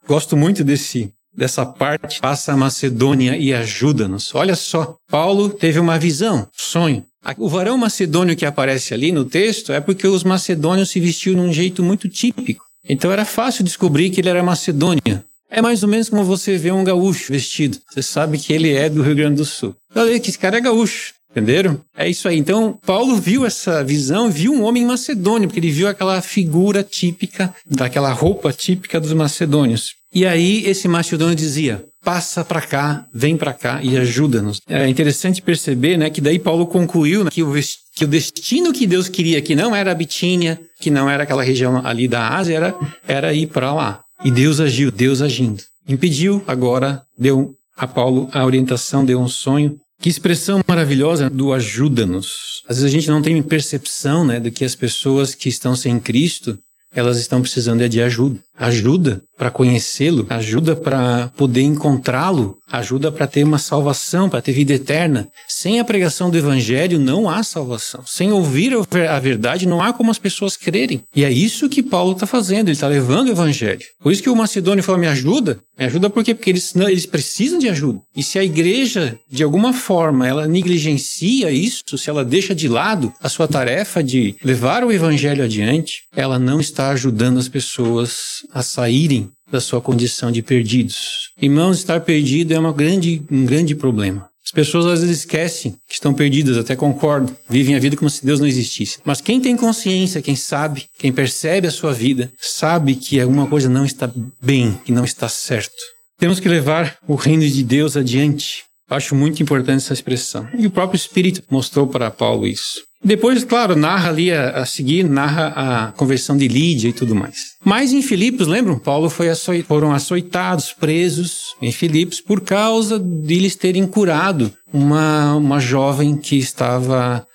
gosto 0.08 0.36
muito 0.36 0.64
desse 0.64 1.12
dessa 1.38 1.66
parte, 1.66 2.20
passa 2.20 2.54
a 2.54 2.58
Macedônia 2.58 3.38
e 3.38 3.54
ajuda-nos. 3.54 4.34
Olha 4.34 4.56
só, 4.56 4.96
Paulo 5.10 5.50
teve 5.50 5.80
uma 5.80 6.00
visão, 6.00 6.48
sonho. 6.52 7.06
O 7.38 7.48
varão 7.48 7.78
macedônio 7.78 8.36
que 8.36 8.46
aparece 8.46 8.94
ali 8.94 9.12
no 9.12 9.26
texto 9.26 9.72
é 9.72 9.82
porque 9.82 10.08
os 10.08 10.24
macedônios 10.24 10.90
se 10.90 11.00
vestiam 11.00 11.36
de 11.36 11.42
um 11.42 11.54
jeito 11.54 11.84
muito 11.84 12.08
típico. 12.10 12.66
Então 12.88 13.12
era 13.12 13.26
fácil 13.26 13.64
descobrir 13.64 14.10
que 14.10 14.22
ele 14.22 14.30
era 14.30 14.42
macedônia. 14.42 15.24
É 15.50 15.62
mais 15.62 15.84
ou 15.84 15.90
menos 15.90 16.10
como 16.10 16.24
você 16.24 16.58
vê 16.58 16.72
um 16.72 16.84
gaúcho 16.84 17.32
vestido. 17.32 17.78
Você 17.90 18.02
sabe 18.02 18.38
que 18.38 18.54
ele 18.54 18.74
é 18.74 18.90
do 18.90 19.02
Rio 19.02 19.16
Grande 19.16 19.36
do 19.36 19.46
Sul. 19.46 19.76
Olha 19.94 20.20
que 20.20 20.30
esse 20.30 20.40
cara 20.40 20.58
é 20.58 20.62
gaúcho. 20.62 21.14
Entenderam? 21.32 21.80
É 21.96 22.10
isso 22.10 22.28
aí. 22.28 22.38
Então, 22.38 22.80
Paulo 22.86 23.16
viu 23.18 23.46
essa 23.46 23.84
visão, 23.84 24.32
viu 24.32 24.54
um 24.54 24.64
homem 24.64 24.86
macedônio, 24.86 25.48
porque 25.48 25.60
ele 25.60 25.70
viu 25.70 25.88
aquela 25.88 26.22
figura 26.22 26.84
típica, 26.84 27.54
daquela 27.66 28.12
roupa 28.12 28.52
típica 28.52 29.00
dos 29.00 29.14
macedônios. 29.14 29.94
E 30.18 30.26
aí 30.26 30.66
esse 30.66 30.88
macedônio 30.88 31.36
dizia: 31.36 31.86
passa 32.04 32.44
para 32.44 32.60
cá, 32.60 33.06
vem 33.14 33.38
para 33.38 33.54
cá 33.54 33.84
e 33.84 33.96
ajuda-nos. 33.96 34.60
É 34.68 34.90
interessante 34.90 35.44
perceber, 35.44 35.96
né, 35.96 36.10
que 36.10 36.20
daí 36.20 36.40
Paulo 36.40 36.66
concluiu 36.66 37.24
né, 37.24 37.30
que, 37.30 37.44
o, 37.44 37.54
que 37.96 38.04
o 38.04 38.08
destino 38.08 38.74
que 38.74 38.88
Deus 38.88 39.08
queria, 39.08 39.40
que 39.44 39.54
não 39.54 39.76
era 39.76 39.92
a 39.92 39.94
Bitínia, 39.94 40.60
que 40.82 40.90
não 40.90 41.08
era 41.08 41.22
aquela 41.22 41.44
região 41.44 41.86
ali 41.86 42.08
da 42.08 42.30
Ásia, 42.30 42.56
era, 42.56 42.76
era 43.08 43.32
ir 43.32 43.46
para 43.46 43.72
lá. 43.72 44.02
E 44.26 44.32
Deus 44.32 44.60
agiu, 44.60 44.90
Deus 44.90 45.22
agindo. 45.22 45.62
Impediu, 45.88 46.44
agora 46.48 47.04
deu 47.16 47.54
a 47.78 47.86
Paulo 47.86 48.28
a 48.34 48.44
orientação, 48.44 49.06
deu 49.06 49.22
um 49.22 49.28
sonho. 49.28 49.78
Que 50.02 50.10
expressão 50.10 50.62
maravilhosa 50.68 51.30
do 51.30 51.54
ajuda-nos. 51.54 52.64
Às 52.68 52.78
vezes 52.78 52.92
a 52.92 52.92
gente 52.92 53.08
não 53.08 53.22
tem 53.22 53.40
percepção, 53.44 54.26
né, 54.26 54.40
de 54.40 54.50
que 54.50 54.66
as 54.66 54.74
pessoas 54.74 55.36
que 55.36 55.48
estão 55.48 55.76
sem 55.76 56.00
Cristo, 56.00 56.58
elas 56.92 57.20
estão 57.20 57.40
precisando 57.40 57.88
de 57.88 58.02
ajuda. 58.02 58.40
Ajuda 58.58 59.22
para 59.38 59.52
conhecê-lo, 59.52 60.26
ajuda 60.30 60.76
para 60.76 61.32
poder 61.38 61.62
encontrá-lo, 61.62 62.58
ajuda 62.72 63.12
para 63.12 63.28
ter 63.28 63.44
uma 63.44 63.60
salvação, 63.60 64.28
para 64.28 64.42
ter 64.42 64.52
vida 64.52 64.74
eterna. 64.74 65.28
Sem 65.48 65.80
a 65.80 65.86
pregação 65.86 66.32
do 66.32 66.38
evangelho 66.38 66.98
não 66.98 67.30
há 67.30 67.44
salvação. 67.44 68.04
Sem 68.06 68.32
ouvir 68.32 68.74
a 69.10 69.20
verdade 69.20 69.68
não 69.68 69.82
há 69.82 69.94
como 69.94 70.10
as 70.10 70.18
pessoas 70.18 70.58
crerem. 70.58 71.04
E 71.16 71.24
é 71.24 71.32
isso 71.32 71.70
que 71.70 71.84
Paulo 71.84 72.14
está 72.14 72.26
fazendo, 72.26 72.68
ele 72.68 72.72
está 72.72 72.88
levando 72.88 73.28
o 73.28 73.32
evangelho. 73.32 73.86
Por 74.02 74.12
isso 74.12 74.24
que 74.24 74.30
o 74.30 74.36
Macedônio 74.36 74.84
falou: 74.84 75.00
me 75.00 75.08
ajuda. 75.08 75.60
Me 75.78 75.86
ajuda 75.86 76.10
por 76.10 76.24
quê? 76.24 76.34
Porque 76.34 76.50
eles, 76.50 76.76
eles 76.76 77.06
precisam 77.06 77.60
de 77.60 77.70
ajuda. 77.70 78.00
E 78.16 78.24
se 78.24 78.40
a 78.40 78.44
igreja, 78.44 79.16
de 79.30 79.44
alguma 79.44 79.72
forma, 79.72 80.28
ela 80.28 80.48
negligencia 80.48 81.52
isso, 81.52 81.96
se 81.96 82.10
ela 82.10 82.26
deixa 82.26 82.56
de 82.56 82.68
lado 82.68 83.14
a 83.22 83.30
sua 83.30 83.48
tarefa 83.48 84.04
de 84.04 84.36
levar 84.44 84.84
o 84.84 84.92
evangelho 84.92 85.44
adiante, 85.44 86.02
ela 86.16 86.40
não 86.40 86.60
está 86.60 86.90
ajudando 86.90 87.38
as 87.38 87.48
pessoas 87.48 88.47
a 88.54 88.62
saírem 88.62 89.30
da 89.52 89.62
sua 89.62 89.82
condição 89.82 90.32
de 90.32 90.42
perdidos. 90.42 91.32
Irmãos, 91.42 91.78
estar 91.78 92.02
perdido 92.02 92.54
é 92.54 92.60
uma 92.60 92.74
grande, 92.74 93.22
um 93.32 93.46
grande 93.46 93.76
problema. 93.76 94.28
As 94.48 94.52
pessoas 94.52 94.86
às 94.86 95.02
vezes 95.02 95.20
esquecem 95.20 95.76
que 95.88 95.96
estão 95.96 96.14
perdidas, 96.14 96.58
até 96.58 96.74
concordo, 96.74 97.36
vivem 97.50 97.76
a 97.76 97.80
vida 97.80 97.98
como 97.98 98.10
se 98.10 98.26
Deus 98.26 98.40
não 98.40 98.48
existisse. 98.48 98.98
Mas 99.04 99.20
quem 99.20 99.42
tem 99.42 99.58
consciência, 99.58 100.22
quem 100.22 100.38
sabe, 100.38 100.86
quem 100.98 101.12
percebe 101.12 101.68
a 101.68 101.72
sua 101.72 101.94
vida, 101.94 102.32
sabe 102.40 102.96
que 102.96 103.20
alguma 103.20 103.46
coisa 103.46 103.68
não 103.68 103.84
está 103.84 104.10
bem, 104.42 104.80
que 104.86 104.92
não 104.94 105.04
está 105.04 105.28
certo. 105.28 105.76
Temos 106.18 106.40
que 106.40 106.48
levar 106.48 106.98
o 107.06 107.16
reino 107.16 107.48
de 107.48 107.62
Deus 107.62 107.98
adiante. 107.98 108.64
Acho 108.90 109.16
muito 109.16 109.44
importante 109.44 109.84
essa 109.84 109.94
expressão. 109.94 110.48
E 110.58 110.66
o 110.66 110.72
próprio 110.72 110.98
Espírito 110.98 111.44
mostrou 111.50 111.88
para 111.88 112.10
Paulo 112.10 112.48
isso. 112.48 112.88
Depois, 113.04 113.44
claro, 113.44 113.76
narra 113.76 114.10
ali 114.10 114.32
a, 114.32 114.50
a, 114.50 114.66
seguir, 114.66 115.04
narra 115.04 115.54
a 115.56 115.92
conversão 115.92 116.36
de 116.36 116.48
Lídia 116.48 116.90
e 116.90 116.94
tudo 116.94 117.14
mais. 117.14 117.38
Mas 117.64 117.94
em 117.94 118.02
Filipos, 118.02 118.48
lembram? 118.48 118.80
Paulo 118.80 119.10
foi 119.10 119.30
açoit, 119.30 119.64
foram 119.64 119.92
açoitados, 119.92 120.74
presos 120.74 121.56
em 121.62 121.72
Filipos 121.72 122.20
por 122.20 122.42
causa 122.42 122.98
de 123.00 123.36
eles 123.36 123.56
terem 123.56 123.86
curado 123.86 124.52
uma, 124.74 125.36
uma 125.36 125.60
jovem 125.60 126.18
que 126.18 126.38
estava 126.38 127.26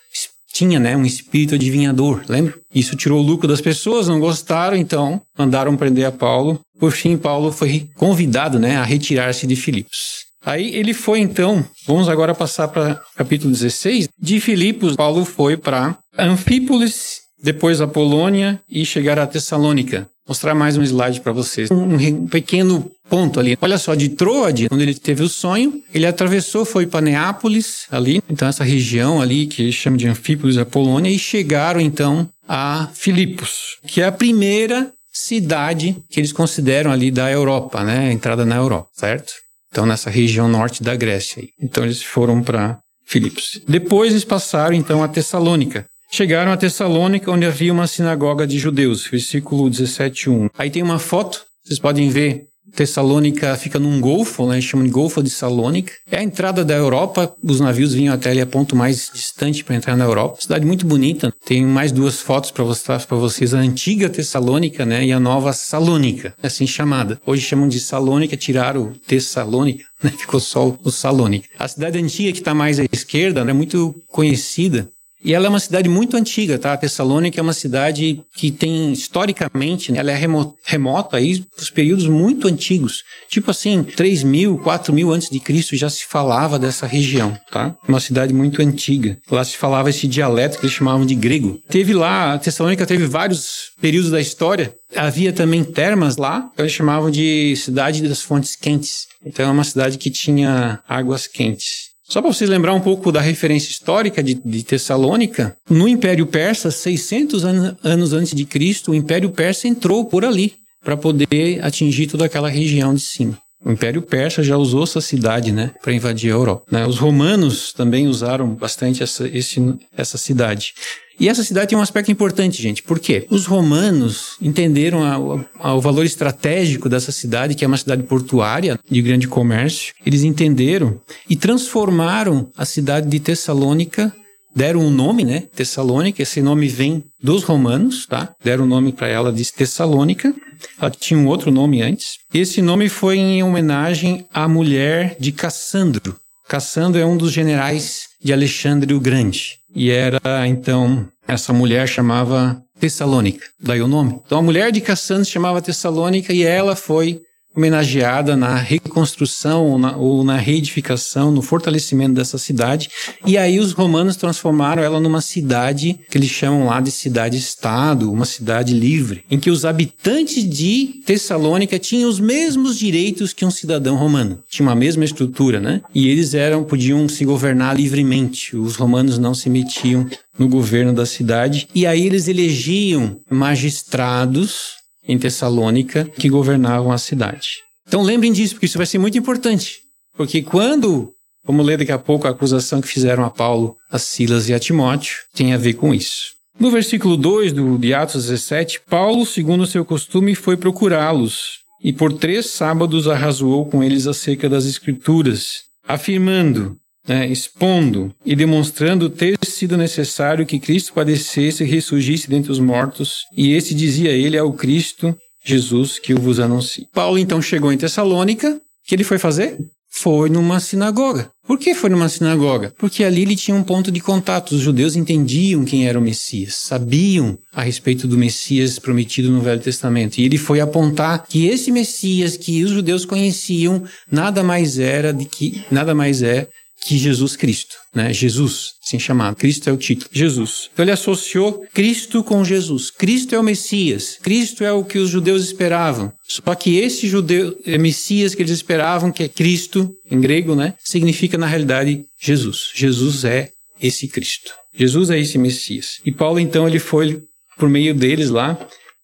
tinha 0.53 0.79
né, 0.79 0.95
um 0.95 1.07
espírito 1.07 1.55
adivinhador, 1.55 2.23
lembra? 2.29 2.55
Isso 2.75 2.95
tirou 2.95 3.21
o 3.21 3.27
lucro 3.27 3.49
das 3.49 3.61
pessoas, 3.61 4.07
não 4.07 4.21
gostaram, 4.21 4.77
então 4.77 5.23
mandaram 5.39 5.77
prender 5.77 6.05
a 6.05 6.13
Paulo. 6.13 6.61
Por 6.79 6.93
fim, 6.93 7.17
Paulo 7.17 7.51
foi 7.51 7.89
convidado 7.97 8.59
né, 8.59 8.77
a 8.77 8.85
retirar-se 8.85 9.47
de 9.47 9.57
Filipos. 9.57 10.27
Aí 10.45 10.75
ele 10.75 10.93
foi 10.93 11.21
então, 11.21 11.65
vamos 11.87 12.09
agora 12.09 12.35
passar 12.35 12.69
para 12.69 13.01
capítulo 13.17 13.53
16. 13.53 14.09
De 14.21 14.41
Filipos, 14.41 14.97
Paulo 14.97 15.25
foi 15.25 15.57
para 15.57 15.97
Anfípolis, 16.19 17.21
depois 17.43 17.81
a 17.81 17.87
Polônia 17.87 18.61
e 18.69 18.85
chegar 18.85 19.19
a 19.19 19.27
Tessalônica. 19.27 20.09
Mostrar 20.27 20.55
mais 20.55 20.77
um 20.77 20.83
slide 20.83 21.21
para 21.21 21.33
vocês. 21.33 21.71
Um, 21.71 21.95
um, 21.95 22.27
pequeno 22.27 22.91
ponto 23.11 23.41
ali. 23.41 23.59
Olha 23.61 23.77
só, 23.77 23.95
de 23.95 24.09
Troade, 24.09 24.69
onde 24.71 24.83
ele 24.83 24.95
teve 24.95 25.23
o 25.23 25.29
sonho, 25.29 25.83
ele 25.93 26.07
atravessou, 26.07 26.65
foi 26.65 26.87
para 26.87 27.01
Neápolis, 27.01 27.87
ali, 27.91 28.23
então 28.31 28.47
essa 28.47 28.63
região 28.63 29.21
ali 29.21 29.47
que 29.47 29.71
chama 29.73 29.97
de 29.97 30.07
Anfípolis, 30.07 30.57
a 30.57 30.65
Polônia, 30.65 31.11
e 31.11 31.19
chegaram 31.19 31.81
então 31.81 32.29
a 32.49 32.89
Filipos, 32.95 33.79
que 33.87 34.01
é 34.01 34.07
a 34.07 34.13
primeira 34.13 34.93
cidade 35.13 35.97
que 36.09 36.21
eles 36.21 36.33
consideram 36.33 36.91
ali 36.91 37.11
da 37.11 37.31
Europa, 37.31 37.85
né? 37.85 38.13
Entrada 38.13 38.47
na 38.47 38.57
Europa, 38.57 38.89
certo? 38.95 39.33
Então, 39.73 39.87
nessa 39.87 40.11
região 40.11 40.47
norte 40.49 40.83
da 40.83 40.95
Grécia. 40.95 41.43
Então, 41.59 41.83
eles 41.83 42.03
foram 42.03 42.43
para 42.43 42.79
Filipos. 43.07 43.59
Depois, 43.67 44.13
eles 44.13 44.25
passaram, 44.25 44.75
então, 44.77 45.03
a 45.03 45.09
Tessalônica. 45.09 45.87
Chegaram 46.11 46.53
a 46.53 46.59
Tessalônica, 46.59 47.31
onde 47.33 47.47
havia 47.47 47.73
uma 47.73 47.87
sinagoga 47.87 48.47
de 48.47 48.59
judeus. 48.59 49.07
Versículo 49.07 49.71
17, 49.71 50.29
1. 50.29 50.51
Aí 50.59 50.71
tem 50.71 50.83
uma 50.83 50.99
foto, 50.99 51.43
vocês 51.65 51.79
podem 51.79 52.11
ver 52.11 52.45
Tessalônica 52.75 53.57
fica 53.57 53.79
num 53.79 54.01
golfo, 54.01 54.47
né, 54.47 54.61
chamam 54.61 54.87
de 54.87 54.93
Golfo 54.93 55.23
de 55.23 55.31
Salônica. 55.31 55.93
É 56.11 56.19
a 56.19 56.23
entrada 56.23 56.65
da 56.65 56.75
Europa, 56.75 57.35
os 57.43 57.61
navios 57.61 57.95
vinham 57.95 58.15
até 58.15 58.31
ali 58.31 58.41
a 58.41 58.47
ponto 58.47 58.75
mais 58.75 59.11
distante 59.13 59.63
para 59.63 59.77
entrar 59.77 59.97
na 59.97 60.05
Europa. 60.05 60.41
Cidade 60.41 60.65
muito 60.65 60.87
bonita. 60.87 61.33
Tem 61.45 61.65
mais 61.65 61.93
duas 61.93 62.21
fotos 62.21 62.51
para 62.51 62.65
mostrar 62.65 63.05
para 63.05 63.17
vocês: 63.17 63.55
a 63.55 63.59
antiga 63.59 64.09
Tessalônica, 64.09 64.85
né, 64.85 65.05
e 65.05 65.13
a 65.13 65.21
nova 65.21 65.53
Salônica, 65.53 66.35
assim 66.43 66.67
chamada. 66.67 67.21
Hoje 67.27 67.43
chamam 67.43 67.69
de 67.69 67.79
Salônica, 67.79 68.37
tiraram 68.37 68.93
Tessalônica, 69.07 69.85
né, 70.03 70.13
ficou 70.17 70.41
só 70.41 70.77
o 70.83 70.91
Salônica. 70.91 71.49
A 71.59 71.69
cidade 71.69 71.99
antiga 71.99 72.33
que 72.33 72.39
está 72.39 72.55
mais 72.55 72.79
à 72.79 72.85
esquerda 72.91 73.41
é 73.41 73.45
né, 73.45 73.53
muito 73.53 73.95
conhecida 74.09 74.89
E 75.25 75.33
ela 75.35 75.47
é 75.47 75.49
uma 75.49 75.61
cidade 75.61 75.89
muito 75.89 76.17
antiga, 76.17 76.59
tá? 76.59 76.73
A 76.73 76.77
Tessalônica 76.77 77.39
é 77.39 77.43
uma 77.43 77.53
cidade 77.53 78.21
que 78.35 78.51
tem, 78.51 78.93
historicamente, 78.93 79.93
né, 79.93 79.99
ela 79.99 80.11
é 80.11 80.15
remo 80.15 80.55
remota 80.65 81.17
aí 81.17 81.45
os 81.61 81.71
períodos 81.71 82.07
muito 82.07 82.49
antigos. 82.49 83.03
Tipo 83.29 83.51
assim, 83.51 83.85
3 83.85 84.23
mil, 84.25 84.59
4 84.59 84.93
mil 84.93 85.13
antes 85.13 85.31
de 85.31 85.39
Cristo 85.39 85.77
já 85.77 85.89
se 85.89 86.05
falava 86.05 86.59
dessa 86.59 86.87
região, 86.87 87.39
tá? 87.51 87.75
Uma 87.87 88.01
cidade 88.01 88.35
muito 88.35 88.61
antiga. 88.61 89.19
Lá 89.31 89.45
se 89.45 89.57
falava 89.57 89.91
esse 89.91 90.09
dialeto 90.09 90.59
que 90.59 90.67
eles 90.67 90.75
chamavam 90.75 91.07
de 91.07 91.15
grego. 91.15 91.61
Teve 91.69 91.95
lá, 91.95 92.35
a 92.35 92.39
Tessalônica 92.39 92.87
teve 92.87 93.07
vários 93.07 93.73
períodos 93.81 94.11
da 94.11 94.21
história. 94.21 94.75
Havia 94.95 95.33
também 95.33 95.65
termas 95.65 96.17
lá, 96.17 96.51
que 96.55 96.63
eles 96.63 96.73
chamavam 96.73 97.11
de 97.11 97.55
cidade 97.57 98.07
das 98.07 98.23
fontes 98.23 98.57
quentes. 98.57 99.07
Então 99.25 99.47
é 99.47 99.51
uma 99.51 99.65
cidade 99.65 99.99
que 99.99 100.11
tinha 100.11 100.81
águas 100.89 101.27
quentes. 101.27 101.92
Só 102.05 102.21
para 102.21 102.33
vocês 102.33 102.51
lembrar 102.51 102.75
um 102.75 102.81
pouco 102.81 103.13
da 103.13 103.21
referência 103.21 103.71
histórica 103.71 104.23
de, 104.23 104.35
de 104.35 104.63
Tessalônica, 104.63 105.57
no 105.71 105.89
Império 105.89 106.27
Persa, 106.27 106.71
600 106.71 107.45
an 107.45 107.77
anos 107.83 108.13
antes 108.13 108.35
de 108.35 108.45
Cristo, 108.45 108.91
o 108.91 108.95
Império 108.95 109.31
Persa 109.31 109.69
entrou 109.69 110.05
por 110.05 110.25
ali 110.25 110.55
para 110.85 110.97
poder 110.97 111.65
atingir 111.65 112.09
toda 112.09 112.25
aquela 112.25 112.49
região 112.49 112.95
de 112.95 113.01
cima. 113.01 113.39
O 113.65 113.71
Império 113.71 114.03
Persa 114.03 114.43
já 114.43 114.57
usou 114.57 114.83
essa 114.83 115.01
cidade, 115.01 115.53
né, 115.53 115.71
para 115.81 115.93
invadir 115.93 116.31
a 116.31 116.35
Europa. 116.35 116.65
Né? 116.71 116.85
Os 116.85 116.99
romanos 116.99 117.73
também 117.73 118.09
usaram 118.09 118.49
bastante 118.55 119.03
essa, 119.03 119.29
esse, 119.29 119.61
essa 119.97 120.19
cidade. 120.19 120.75
E 121.19 121.29
essa 121.29 121.45
cidade 121.45 121.69
tem 121.69 121.79
um 121.79 121.83
aspecto 121.83 122.11
importante, 122.11 122.61
gente. 122.61 122.83
Por 122.83 122.99
quê? 122.99 123.27
Os 123.31 123.47
romanos 123.47 124.37
entenderam 124.41 125.03
a, 125.03 125.69
a, 125.69 125.75
o 125.75 125.81
valor 125.81 126.05
estratégico 126.05 126.89
dessa 126.89 127.13
cidade, 127.13 127.55
que 127.55 127.65
é 127.65 127.69
uma 127.69 127.77
cidade 127.77 128.03
portuária 128.03 128.79
de 128.91 129.03
grande 129.03 129.29
comércio. 129.29 129.95
Eles 130.05 130.23
entenderam 130.23 131.01
e 131.29 131.37
transformaram 131.37 132.51
a 132.57 132.65
cidade 132.65 133.09
de 133.09 133.21
Tessalônica 133.21 134.13
deram 134.55 134.81
um 134.81 134.91
nome, 134.91 135.25
né? 135.25 135.45
Tessalônica. 135.55 136.23
Esse 136.23 136.41
nome 136.41 136.69
vem 136.69 137.05
dos 137.21 137.43
romanos, 137.43 138.07
tá? 138.07 138.35
Deram 138.43 138.65
o 138.65 138.67
um 138.67 138.69
nome 138.69 138.93
para 138.93 139.09
ela 139.09 139.33
de 139.33 139.51
Tessalônica. 139.51 140.35
Ela 140.79 140.91
tinha 140.91 141.19
um 141.19 141.27
outro 141.27 141.51
nome 141.51 141.83
antes. 141.83 142.19
Esse 142.33 142.63
nome 142.63 142.89
foi 142.89 143.19
em 143.19 143.43
homenagem 143.43 144.27
à 144.33 144.47
mulher 144.47 145.17
de 145.19 145.33
Cassandro. 145.33 146.17
Cassandro 146.49 147.01
é 147.01 147.05
um 147.05 147.17
dos 147.17 147.33
generais 147.33 148.09
de 148.23 148.33
Alexandre 148.33 148.93
o 148.95 149.01
Grande. 149.01 149.59
E 149.75 149.91
era, 149.91 150.47
então, 150.47 151.09
essa 151.27 151.53
mulher 151.53 151.89
chamava 151.89 152.63
Tessalônica. 152.79 153.47
Daí 153.61 153.81
o 153.81 153.89
nome. 153.89 154.21
Então 154.27 154.39
a 154.39 154.43
mulher 154.43 154.73
de 154.73 154.81
Cassandro 154.81 155.25
chamava 155.25 155.63
Tessalônica 155.63 156.33
e 156.33 156.43
ela 156.43 156.75
foi 156.75 157.21
homenageada 157.55 158.37
na 158.37 158.57
reconstrução 158.57 159.67
ou 159.67 159.79
na, 159.79 159.97
ou 159.97 160.25
na, 160.25 160.37
reedificação, 160.37 161.31
no 161.31 161.43
fortalecimento 161.43 162.15
dessa 162.15 162.39
cidade. 162.39 162.89
E 163.27 163.37
aí 163.37 163.59
os 163.61 163.73
romanos 163.73 164.17
transformaram 164.17 164.83
ela 164.83 164.99
numa 164.99 165.21
cidade 165.21 165.99
que 166.11 166.19
eles 166.19 166.31
chamam 166.31 166.67
lá 166.67 166.81
de 166.81 166.91
cidade-estado, 166.91 168.11
uma 168.11 168.25
cidade 168.25 168.73
livre, 168.73 169.25
em 169.31 169.39
que 169.39 169.51
os 169.51 169.65
habitantes 169.65 170.49
de 170.49 171.01
Tessalônica 171.05 171.79
tinham 171.79 172.09
os 172.09 172.19
mesmos 172.19 172.79
direitos 172.79 173.33
que 173.33 173.45
um 173.45 173.51
cidadão 173.51 173.97
romano. 173.97 174.43
Tinha 174.49 174.67
uma 174.67 174.75
mesma 174.75 175.05
estrutura, 175.05 175.61
né? 175.61 175.83
E 175.95 176.09
eles 176.09 176.35
eram 176.35 176.65
podiam 176.65 177.09
se 177.09 177.25
governar 177.25 177.77
livremente. 177.77 178.57
Os 178.57 178.77
romanos 178.77 179.19
não 179.19 179.35
se 179.35 179.51
metiam 179.51 180.07
no 180.39 180.49
governo 180.49 180.93
da 180.93 181.05
cidade. 181.05 181.69
E 181.75 181.87
aí 181.87 182.07
eles 182.07 182.29
elegiam 182.29 183.19
magistrados 183.31 184.82
em 185.07 185.19
Tessalônica 185.19 186.05
que 186.05 186.29
governavam 186.29 186.93
a 186.93 186.99
cidade. 186.99 187.59
Então 187.87 188.03
lembrem 188.03 188.33
disso, 188.33 188.55
porque 188.55 188.67
isso 188.67 188.79
vai 188.79 188.87
ser 188.87 188.99
muito 188.99 189.19
importante. 189.19 189.81
Porque 190.17 190.43
quando, 190.43 191.13
vamos 191.45 191.65
ler 191.67 191.79
daqui 191.79 191.93
a 191.93 191.99
pouco 191.99 192.27
a 192.27 192.31
acusação 192.31 192.81
que 192.81 192.89
fizeram 192.89 193.25
a 193.25 193.31
Paulo, 193.31 193.77
a 193.91 193.99
Silas 193.99 194.49
e 194.49 194.55
a 194.55 194.59
Timóteo, 194.59 195.17
tem 195.35 195.53
a 195.53 195.59
ver 195.59 195.75
com 195.75 195.95
isso. 195.95 196.33
No 196.59 196.71
versículo 196.71 197.17
2 197.17 197.53
do, 197.53 197.79
de 197.79 197.95
Atos 197.95 198.27
17, 198.27 198.83
Paulo, 198.89 199.25
segundo 199.25 199.67
seu 199.67 199.85
costume, 199.85 200.35
foi 200.35 200.57
procurá-los 200.57 201.63
e 201.83 201.93
por 201.93 202.13
três 202.13 202.47
sábados 202.47 203.09
arrazoou 203.09 203.67
com 203.67 203.83
eles 203.83 204.07
acerca 204.07 204.49
das 204.49 204.67
Escrituras, 204.67 205.65
afirmando 205.87 206.77
né, 207.07 207.27
expondo 207.27 208.15
e 208.25 208.37
demonstrando 208.37 209.11
ter 209.11 209.37
sido 209.45 209.77
necessário 209.77 210.47
que 210.47 210.59
Cristo 210.59 210.93
padecesse 210.93 211.65
e 211.65 211.67
ressurgisse 211.67 212.29
dentre 212.29 212.53
os 212.53 212.59
mortos, 212.59 213.23
e 213.37 213.53
esse 213.53 213.75
dizia 213.75 214.11
ele 214.11 214.39
ao 214.39 214.53
Cristo 214.53 215.17
Jesus 215.45 215.99
que 215.99 216.13
eu 216.13 216.19
vos 216.19 216.39
anuncio. 216.39 216.87
Paulo 216.93 217.19
então 217.19 217.43
chegou 217.43 217.73
em 217.73 217.79
Tessalônica, 217.79 218.51
o 218.55 218.61
que 218.87 218.95
ele 218.95 219.05
foi 219.05 219.19
fazer? 219.19 219.59
Foi 219.95 220.31
numa 220.31 220.59
sinagoga. 220.59 221.31
Por 221.47 221.59
que 221.59 221.75
foi 221.75 221.91
numa 221.91 222.09
sinagoga? 222.09 222.73
Porque 222.79 223.05
ali 223.05 223.23
ele 223.23 223.37
tinha 223.37 223.55
um 223.55 223.63
ponto 223.63 223.93
de 223.93 224.01
contato. 224.01 224.53
Os 224.53 224.61
judeus 224.61 224.97
entendiam 224.97 225.67
quem 225.67 225.87
era 225.87 225.99
o 225.99 226.03
Messias, 226.03 226.55
sabiam 226.55 227.37
a 227.53 227.63
respeito 227.63 228.09
do 228.09 228.17
Messias 228.17 228.79
prometido 228.79 229.31
no 229.31 229.43
Velho 229.43 229.61
Testamento. 229.61 230.17
E 230.17 230.25
ele 230.25 230.39
foi 230.39 230.61
apontar 230.61 231.27
que 231.27 231.47
esse 231.47 231.71
Messias 231.71 232.39
que 232.39 232.65
os 232.65 232.71
judeus 232.71 233.05
conheciam 233.05 233.83
nada 234.11 234.43
mais 234.43 234.79
era 234.79 235.13
de 235.13 235.27
que 235.27 235.63
nada 235.71 235.95
mais 235.95 236.23
é 236.23 236.49
que 236.85 236.99
Jesus 236.99 237.37
Cristo, 237.37 237.77
né? 237.95 238.13
Jesus, 238.13 238.73
assim 238.85 238.99
chamado. 238.99 239.37
Cristo 239.37 239.71
é 239.71 239.73
o 239.73 239.77
título. 239.77 240.11
Jesus. 240.13 240.69
Então 240.73 240.85
ele 240.85 240.93
associou 240.93 241.65
Cristo 241.73 242.25
com 242.25 242.45
Jesus. 242.45 242.91
Cristo 242.91 243.35
é 243.35 243.39
o 243.39 243.43
Messias. 243.43 244.19
Cristo 244.21 244.65
é 244.65 244.73
o 244.73 244.85
que 244.85 244.99
os 244.99 245.09
judeus 245.09 245.45
esperavam. 245.45 246.13
Só 246.27 246.55
que 246.55 246.79
esse 246.79 247.07
judeu, 247.07 247.57
é 247.65 247.79
Messias 247.79 248.35
que 248.35 248.43
eles 248.43 248.53
esperavam, 248.53 249.13
que 249.13 249.23
é 249.23 249.29
Cristo, 249.29 249.91
em 250.11 250.21
grego, 250.21 250.55
né? 250.55 250.75
Significa 250.85 251.39
na 251.39 251.47
realidade 251.47 252.05
Jesus. 252.21 252.71
Jesus 252.75 253.25
é 253.25 253.51
esse 253.81 254.09
Cristo. 254.09 254.53
Jesus 254.75 255.11
é 255.11 255.19
esse 255.19 255.39
Messias. 255.39 256.01
E 256.05 256.11
Paulo 256.11 256.41
então 256.41 256.67
ele 256.67 256.79
foi 256.79 257.23
por 257.57 257.69
meio 257.69 257.95
deles 257.95 258.31
lá 258.31 258.59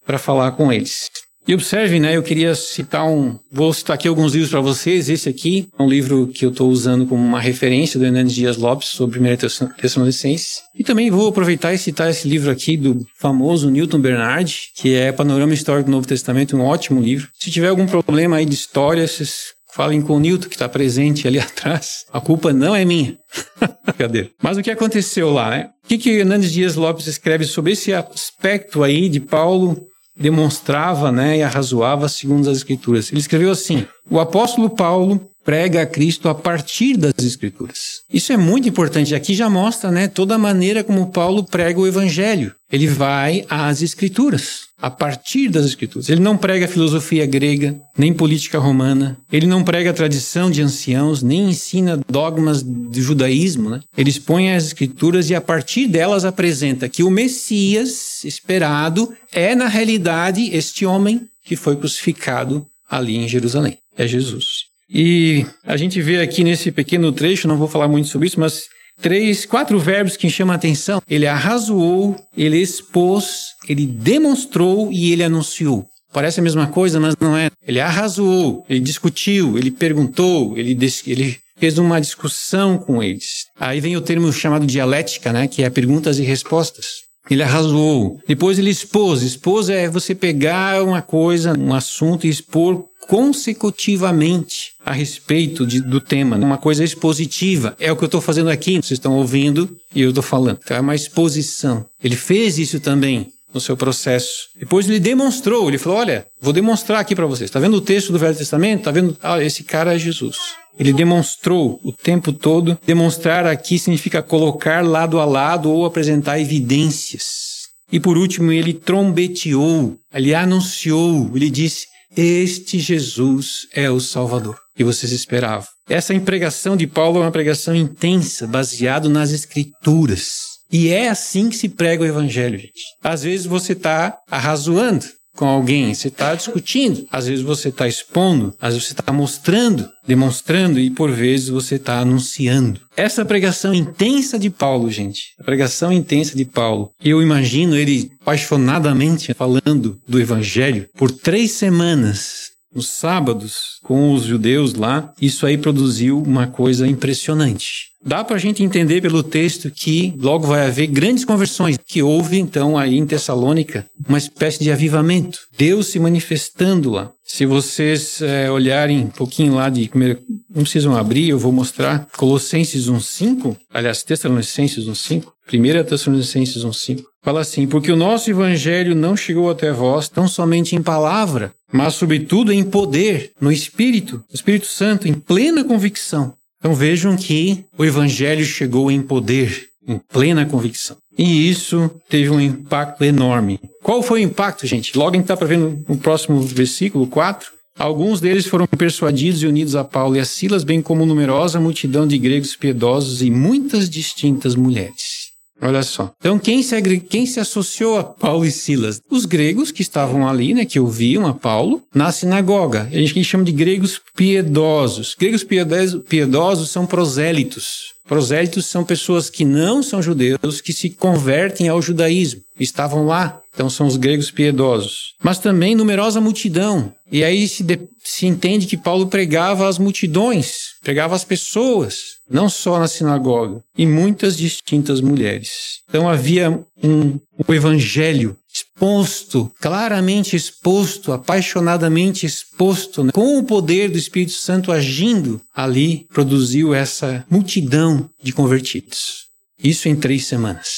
para 0.04 0.18
falar 0.18 0.52
com 0.52 0.72
eles. 0.72 1.08
E 1.48 1.54
observem, 1.54 1.98
né? 1.98 2.14
Eu 2.14 2.22
queria 2.22 2.54
citar 2.54 3.08
um. 3.08 3.38
Vou 3.50 3.72
citar 3.72 3.94
aqui 3.94 4.06
alguns 4.06 4.34
livros 4.34 4.50
para 4.50 4.60
vocês. 4.60 5.08
Esse 5.08 5.30
aqui 5.30 5.66
é 5.78 5.82
um 5.82 5.88
livro 5.88 6.26
que 6.26 6.44
eu 6.44 6.50
estou 6.50 6.68
usando 6.68 7.06
como 7.06 7.24
uma 7.24 7.40
referência 7.40 7.98
do 7.98 8.04
Hernandes 8.04 8.34
Dias 8.34 8.58
Lopes 8.58 8.88
sobre 8.88 9.12
Primeira 9.12 9.38
Tessalonicenses. 9.38 10.60
E 10.78 10.84
também 10.84 11.10
vou 11.10 11.26
aproveitar 11.26 11.72
e 11.72 11.78
citar 11.78 12.10
esse 12.10 12.28
livro 12.28 12.50
aqui 12.50 12.76
do 12.76 13.02
famoso 13.18 13.70
Newton 13.70 13.98
Bernard, 13.98 14.54
que 14.76 14.94
é 14.94 15.10
Panorama 15.10 15.54
Histórico 15.54 15.88
do 15.88 15.92
Novo 15.92 16.06
Testamento, 16.06 16.54
um 16.54 16.60
ótimo 16.60 17.00
livro. 17.00 17.30
Se 17.40 17.50
tiver 17.50 17.68
algum 17.68 17.86
problema 17.86 18.36
aí 18.36 18.44
de 18.44 18.54
história, 18.54 19.08
vocês 19.08 19.54
falem 19.72 20.02
com 20.02 20.16
o 20.16 20.20
Newton, 20.20 20.50
que 20.50 20.54
está 20.54 20.68
presente 20.68 21.26
ali 21.26 21.38
atrás. 21.40 22.04
A 22.12 22.20
culpa 22.20 22.52
não 22.52 22.76
é 22.76 22.84
minha. 22.84 23.16
Brincadeira. 23.86 24.28
Mas 24.42 24.58
o 24.58 24.62
que 24.62 24.70
aconteceu 24.70 25.30
lá, 25.30 25.48
né? 25.48 25.70
O 25.82 25.88
que, 25.88 25.96
que 25.96 26.10
Hernandes 26.10 26.52
Dias 26.52 26.74
Lopes 26.74 27.06
escreve 27.06 27.46
sobre 27.46 27.72
esse 27.72 27.94
aspecto 27.94 28.84
aí 28.84 29.08
de 29.08 29.18
Paulo 29.18 29.88
demonstrava 30.18 31.12
né, 31.12 31.38
e 31.38 31.42
arrazoava 31.42 32.08
segundo 32.08 32.50
as 32.50 32.58
Escrituras. 32.58 33.10
Ele 33.10 33.20
escreveu 33.20 33.50
assim: 33.50 33.86
O 34.10 34.18
apóstolo 34.18 34.70
Paulo 34.70 35.30
prega 35.48 35.80
a 35.80 35.86
Cristo 35.86 36.28
a 36.28 36.34
partir 36.34 36.98
das 36.98 37.24
Escrituras. 37.24 38.02
Isso 38.12 38.34
é 38.34 38.36
muito 38.36 38.68
importante. 38.68 39.14
Aqui 39.14 39.32
já 39.32 39.48
mostra 39.48 39.90
né, 39.90 40.06
toda 40.06 40.34
a 40.34 40.38
maneira 40.38 40.84
como 40.84 41.10
Paulo 41.10 41.42
prega 41.42 41.80
o 41.80 41.86
Evangelho. 41.86 42.52
Ele 42.70 42.86
vai 42.86 43.46
às 43.48 43.80
Escrituras, 43.80 44.66
a 44.76 44.90
partir 44.90 45.48
das 45.48 45.64
Escrituras. 45.64 46.10
Ele 46.10 46.20
não 46.20 46.36
prega 46.36 46.68
filosofia 46.68 47.24
grega, 47.24 47.74
nem 47.96 48.12
política 48.12 48.58
romana. 48.58 49.16
Ele 49.32 49.46
não 49.46 49.64
prega 49.64 49.88
a 49.88 49.94
tradição 49.94 50.50
de 50.50 50.60
anciãos, 50.60 51.22
nem 51.22 51.48
ensina 51.48 51.98
dogmas 52.10 52.62
do 52.62 53.00
judaísmo. 53.00 53.70
Né? 53.70 53.80
Ele 53.96 54.10
expõe 54.10 54.52
as 54.52 54.66
Escrituras 54.66 55.30
e, 55.30 55.34
a 55.34 55.40
partir 55.40 55.86
delas, 55.86 56.26
apresenta 56.26 56.90
que 56.90 57.02
o 57.02 57.08
Messias 57.08 58.22
esperado 58.22 59.14
é, 59.32 59.54
na 59.54 59.66
realidade, 59.66 60.50
este 60.54 60.84
homem 60.84 61.22
que 61.42 61.56
foi 61.56 61.74
crucificado 61.74 62.66
ali 62.90 63.16
em 63.16 63.26
Jerusalém. 63.26 63.78
É 63.96 64.06
Jesus. 64.06 64.67
E 64.90 65.44
a 65.64 65.76
gente 65.76 66.00
vê 66.00 66.20
aqui 66.20 66.42
nesse 66.42 66.72
pequeno 66.72 67.12
trecho, 67.12 67.48
não 67.48 67.58
vou 67.58 67.68
falar 67.68 67.88
muito 67.88 68.08
sobre 68.08 68.28
isso, 68.28 68.40
mas 68.40 68.68
três, 69.00 69.44
quatro 69.44 69.78
verbos 69.78 70.16
que 70.16 70.30
chamam 70.30 70.52
a 70.52 70.56
atenção. 70.56 71.02
Ele 71.08 71.26
arrazoou, 71.26 72.16
ele 72.36 72.58
expôs, 72.58 73.48
ele 73.68 73.86
demonstrou 73.86 74.90
e 74.90 75.12
ele 75.12 75.22
anunciou. 75.22 75.86
Parece 76.12 76.40
a 76.40 76.42
mesma 76.42 76.66
coisa, 76.66 76.98
mas 76.98 77.14
não 77.20 77.36
é. 77.36 77.50
Ele 77.66 77.80
arrazoou, 77.80 78.64
ele 78.68 78.80
discutiu, 78.80 79.58
ele 79.58 79.70
perguntou, 79.70 80.56
ele, 80.56 80.76
ele 81.06 81.38
fez 81.58 81.76
uma 81.76 82.00
discussão 82.00 82.78
com 82.78 83.02
eles. 83.02 83.44
Aí 83.58 83.80
vem 83.80 83.96
o 83.96 84.00
termo 84.00 84.32
chamado 84.32 84.66
dialética, 84.66 85.32
né, 85.32 85.46
que 85.46 85.62
é 85.62 85.68
perguntas 85.68 86.18
e 86.18 86.22
respostas. 86.22 87.07
Ele 87.30 87.42
arrazoou. 87.42 88.20
Depois 88.26 88.58
ele 88.58 88.70
expôs. 88.70 89.22
Expôs 89.22 89.68
é 89.68 89.88
você 89.88 90.14
pegar 90.14 90.82
uma 90.82 91.02
coisa, 91.02 91.58
um 91.58 91.74
assunto 91.74 92.26
e 92.26 92.30
expor 92.30 92.84
consecutivamente 93.08 94.72
a 94.84 94.92
respeito 94.92 95.66
de, 95.66 95.80
do 95.80 95.98
tema, 95.98 96.36
né? 96.36 96.44
uma 96.44 96.58
coisa 96.58 96.84
expositiva. 96.84 97.74
É 97.80 97.90
o 97.90 97.96
que 97.96 98.04
eu 98.04 98.06
estou 98.06 98.20
fazendo 98.20 98.50
aqui, 98.50 98.72
vocês 98.72 98.92
estão 98.92 99.16
ouvindo 99.16 99.76
e 99.94 100.02
eu 100.02 100.10
estou 100.10 100.22
falando. 100.22 100.58
Então 100.62 100.76
é 100.76 100.80
uma 100.80 100.94
exposição. 100.94 101.86
Ele 102.04 102.16
fez 102.16 102.58
isso 102.58 102.78
também 102.78 103.32
no 103.52 103.60
seu 103.60 103.76
processo. 103.76 104.48
Depois 104.58 104.88
ele 104.88 105.00
demonstrou, 105.00 105.68
ele 105.68 105.78
falou: 105.78 105.98
Olha, 105.98 106.26
vou 106.40 106.52
demonstrar 106.52 107.00
aqui 107.00 107.14
para 107.14 107.26
vocês. 107.26 107.48
Está 107.48 107.60
vendo 107.60 107.76
o 107.76 107.80
texto 107.80 108.12
do 108.12 108.18
Velho 108.18 108.36
Testamento? 108.36 108.80
Está 108.80 108.90
vendo? 108.90 109.16
Ah, 109.22 109.42
esse 109.42 109.64
cara 109.64 109.94
é 109.94 109.98
Jesus. 109.98 110.36
Ele 110.78 110.92
demonstrou 110.92 111.80
o 111.82 111.92
tempo 111.92 112.32
todo. 112.32 112.78
Demonstrar 112.86 113.46
aqui 113.46 113.78
significa 113.78 114.22
colocar 114.22 114.84
lado 114.84 115.18
a 115.18 115.24
lado 115.24 115.70
ou 115.70 115.84
apresentar 115.84 116.38
evidências. 116.38 117.58
E 117.90 117.98
por 117.98 118.18
último, 118.18 118.52
ele 118.52 118.74
trombeteou, 118.74 119.96
ele 120.12 120.34
anunciou, 120.34 121.30
ele 121.34 121.50
disse: 121.50 121.86
Este 122.16 122.78
Jesus 122.78 123.66
é 123.74 123.90
o 123.90 123.98
Salvador 123.98 124.58
que 124.78 124.84
vocês 124.84 125.10
esperavam. 125.10 125.66
Essa 125.88 126.18
pregação 126.20 126.76
de 126.76 126.86
Paulo 126.86 127.18
é 127.18 127.22
uma 127.22 127.32
pregação 127.32 127.74
intensa, 127.74 128.46
baseada 128.46 129.08
nas 129.08 129.32
Escrituras. 129.32 130.47
E 130.70 130.88
é 130.88 131.08
assim 131.08 131.48
que 131.48 131.56
se 131.56 131.68
prega 131.68 132.02
o 132.02 132.06
Evangelho, 132.06 132.58
gente. 132.58 132.82
Às 133.02 133.22
vezes 133.22 133.46
você 133.46 133.72
está 133.72 134.18
arrazoando, 134.30 135.06
com 135.38 135.46
alguém, 135.46 135.94
você 135.94 136.08
está 136.08 136.34
discutindo, 136.34 137.06
às 137.12 137.28
vezes 137.28 137.44
você 137.44 137.68
está 137.68 137.86
expondo, 137.86 138.52
às 138.60 138.74
vezes 138.74 138.88
você 138.88 138.92
está 138.92 139.12
mostrando, 139.12 139.88
demonstrando 140.04 140.80
e 140.80 140.90
por 140.90 141.12
vezes 141.12 141.48
você 141.48 141.76
está 141.76 142.00
anunciando. 142.00 142.80
Essa 142.96 143.24
pregação 143.24 143.72
intensa 143.72 144.36
de 144.36 144.50
Paulo, 144.50 144.90
gente, 144.90 145.34
a 145.38 145.44
pregação 145.44 145.92
intensa 145.92 146.36
de 146.36 146.44
Paulo, 146.44 146.90
eu 147.02 147.22
imagino 147.22 147.76
ele 147.76 148.10
apaixonadamente 148.20 149.32
falando 149.32 149.96
do 150.08 150.20
Evangelho 150.20 150.88
por 150.96 151.12
três 151.12 151.52
semanas 151.52 152.48
nos 152.74 152.88
sábados 152.88 153.78
com 153.82 154.12
os 154.12 154.24
judeus 154.24 154.74
lá, 154.74 155.12
isso 155.20 155.46
aí 155.46 155.56
produziu 155.56 156.22
uma 156.22 156.46
coisa 156.46 156.86
impressionante. 156.86 157.88
Dá 158.04 158.22
para 158.22 158.36
a 158.36 158.38
gente 158.38 158.62
entender 158.62 159.00
pelo 159.00 159.22
texto 159.22 159.70
que 159.70 160.14
logo 160.18 160.46
vai 160.46 160.66
haver 160.66 160.86
grandes 160.86 161.24
conversões, 161.24 161.76
que 161.84 162.02
houve 162.02 162.38
então 162.38 162.78
aí 162.78 162.96
em 162.96 163.04
Tessalônica 163.04 163.84
uma 164.08 164.18
espécie 164.18 164.62
de 164.62 164.70
avivamento, 164.70 165.40
Deus 165.56 165.88
se 165.88 165.98
manifestando 165.98 166.90
lá. 166.90 167.10
Se 167.24 167.44
vocês 167.44 168.22
é, 168.22 168.50
olharem 168.50 169.00
um 169.00 169.08
pouquinho 169.08 169.54
lá 169.54 169.68
de 169.68 169.88
primeiro, 169.88 170.20
não 170.48 170.62
precisam 170.62 170.96
abrir, 170.96 171.28
eu 171.28 171.38
vou 171.38 171.52
mostrar 171.52 172.08
Colossenses 172.16 172.88
1:5, 172.88 173.56
aliás, 173.74 174.02
Tessalonicenses 174.02 174.86
1:5, 174.86 175.24
1 175.46 175.84
Tessalonicenses 175.84 176.64
1:5. 176.64 177.02
Fala 177.28 177.42
assim: 177.42 177.66
"Porque 177.66 177.92
o 177.92 177.96
nosso 177.96 178.30
evangelho 178.30 178.94
não 178.94 179.14
chegou 179.14 179.50
até 179.50 179.70
vós 179.70 180.08
tão 180.08 180.26
somente 180.26 180.74
em 180.74 180.80
palavra, 180.80 181.52
mas 181.70 181.92
sobretudo 181.92 182.50
em 182.50 182.64
poder, 182.64 183.32
no 183.38 183.52
espírito, 183.52 184.24
no 184.30 184.34
Espírito 184.34 184.66
Santo, 184.66 185.06
em 185.06 185.12
plena 185.12 185.62
convicção." 185.62 186.32
Então 186.58 186.74
vejam 186.74 187.18
que 187.18 187.66
o 187.76 187.84
evangelho 187.84 188.46
chegou 188.46 188.90
em 188.90 189.02
poder, 189.02 189.66
em 189.86 190.00
plena 190.10 190.46
convicção. 190.46 190.96
E 191.18 191.50
isso 191.50 191.90
teve 192.08 192.30
um 192.30 192.40
impacto 192.40 193.04
enorme. 193.04 193.60
Qual 193.82 194.02
foi 194.02 194.22
o 194.22 194.24
impacto, 194.24 194.66
gente? 194.66 194.96
Logo 194.96 195.10
a 195.10 195.14
gente 195.16 195.24
está 195.24 195.36
para 195.36 195.48
ver 195.48 195.58
no, 195.58 195.98
próximo 195.98 196.40
versículo 196.40 197.06
4. 197.08 197.50
Alguns 197.78 198.22
deles 198.22 198.46
foram 198.46 198.66
persuadidos 198.66 199.42
e 199.42 199.46
unidos 199.46 199.76
a 199.76 199.84
Paulo 199.84 200.16
e 200.16 200.20
a 200.20 200.24
Silas, 200.24 200.64
bem 200.64 200.80
como 200.80 201.04
numerosa 201.04 201.60
multidão 201.60 202.06
de 202.06 202.16
gregos 202.16 202.56
piedosos 202.56 203.20
e 203.20 203.30
muitas 203.30 203.90
distintas 203.90 204.54
mulheres. 204.54 205.17
Olha 205.60 205.82
só. 205.82 206.12
Então, 206.20 206.38
quem 206.38 206.62
se, 206.62 206.80
quem 207.00 207.26
se 207.26 207.40
associou 207.40 207.98
a 207.98 208.04
Paulo 208.04 208.44
e 208.44 208.50
Silas? 208.50 209.00
Os 209.10 209.24
gregos 209.24 209.72
que 209.72 209.82
estavam 209.82 210.28
ali, 210.28 210.54
né, 210.54 210.64
que 210.64 210.78
ouviam 210.78 211.26
a 211.26 211.34
Paulo, 211.34 211.82
na 211.92 212.12
sinagoga. 212.12 212.88
A 212.92 212.96
gente 212.96 213.24
chama 213.24 213.44
de 213.44 213.52
gregos 213.52 214.00
piedosos. 214.14 215.16
Gregos 215.18 215.44
piedosos 215.44 216.70
são 216.70 216.86
prosélitos. 216.86 217.97
Prosélitos 218.08 218.64
são 218.64 218.84
pessoas 218.84 219.28
que 219.28 219.44
não 219.44 219.82
são 219.82 220.02
judeus, 220.02 220.62
que 220.62 220.72
se 220.72 220.88
convertem 220.88 221.68
ao 221.68 221.82
judaísmo. 221.82 222.40
Estavam 222.58 223.04
lá. 223.04 223.40
Então 223.54 223.68
são 223.68 223.86
os 223.86 223.96
gregos 223.96 224.30
piedosos. 224.30 225.14
Mas 225.22 225.38
também 225.38 225.74
numerosa 225.74 226.20
multidão. 226.20 226.92
E 227.12 227.22
aí 227.22 227.46
se, 227.46 227.62
de, 227.62 227.78
se 228.02 228.26
entende 228.26 228.66
que 228.66 228.76
Paulo 228.76 229.08
pregava 229.08 229.68
às 229.68 229.78
multidões, 229.78 230.74
pregava 230.82 231.14
às 231.14 231.24
pessoas, 231.24 231.96
não 232.30 232.48
só 232.48 232.78
na 232.78 232.88
sinagoga, 232.88 233.60
e 233.76 233.84
muitas 233.86 234.36
distintas 234.36 235.00
mulheres. 235.00 235.80
Então 235.88 236.08
havia 236.08 236.50
um, 236.82 237.18
um 237.48 237.52
evangelho 237.52 238.36
exposto, 238.58 239.52
claramente 239.60 240.36
exposto, 240.36 241.12
apaixonadamente 241.12 242.26
exposto, 242.26 243.04
né? 243.04 243.12
com 243.12 243.38
o 243.38 243.44
poder 243.44 243.90
do 243.90 243.98
Espírito 243.98 244.32
Santo 244.32 244.72
agindo 244.72 245.40
ali, 245.54 246.06
produziu 246.12 246.74
essa 246.74 247.24
multidão 247.30 248.08
de 248.22 248.32
convertidos. 248.32 249.26
Isso 249.62 249.88
em 249.88 249.96
três 249.96 250.26
semanas. 250.26 250.68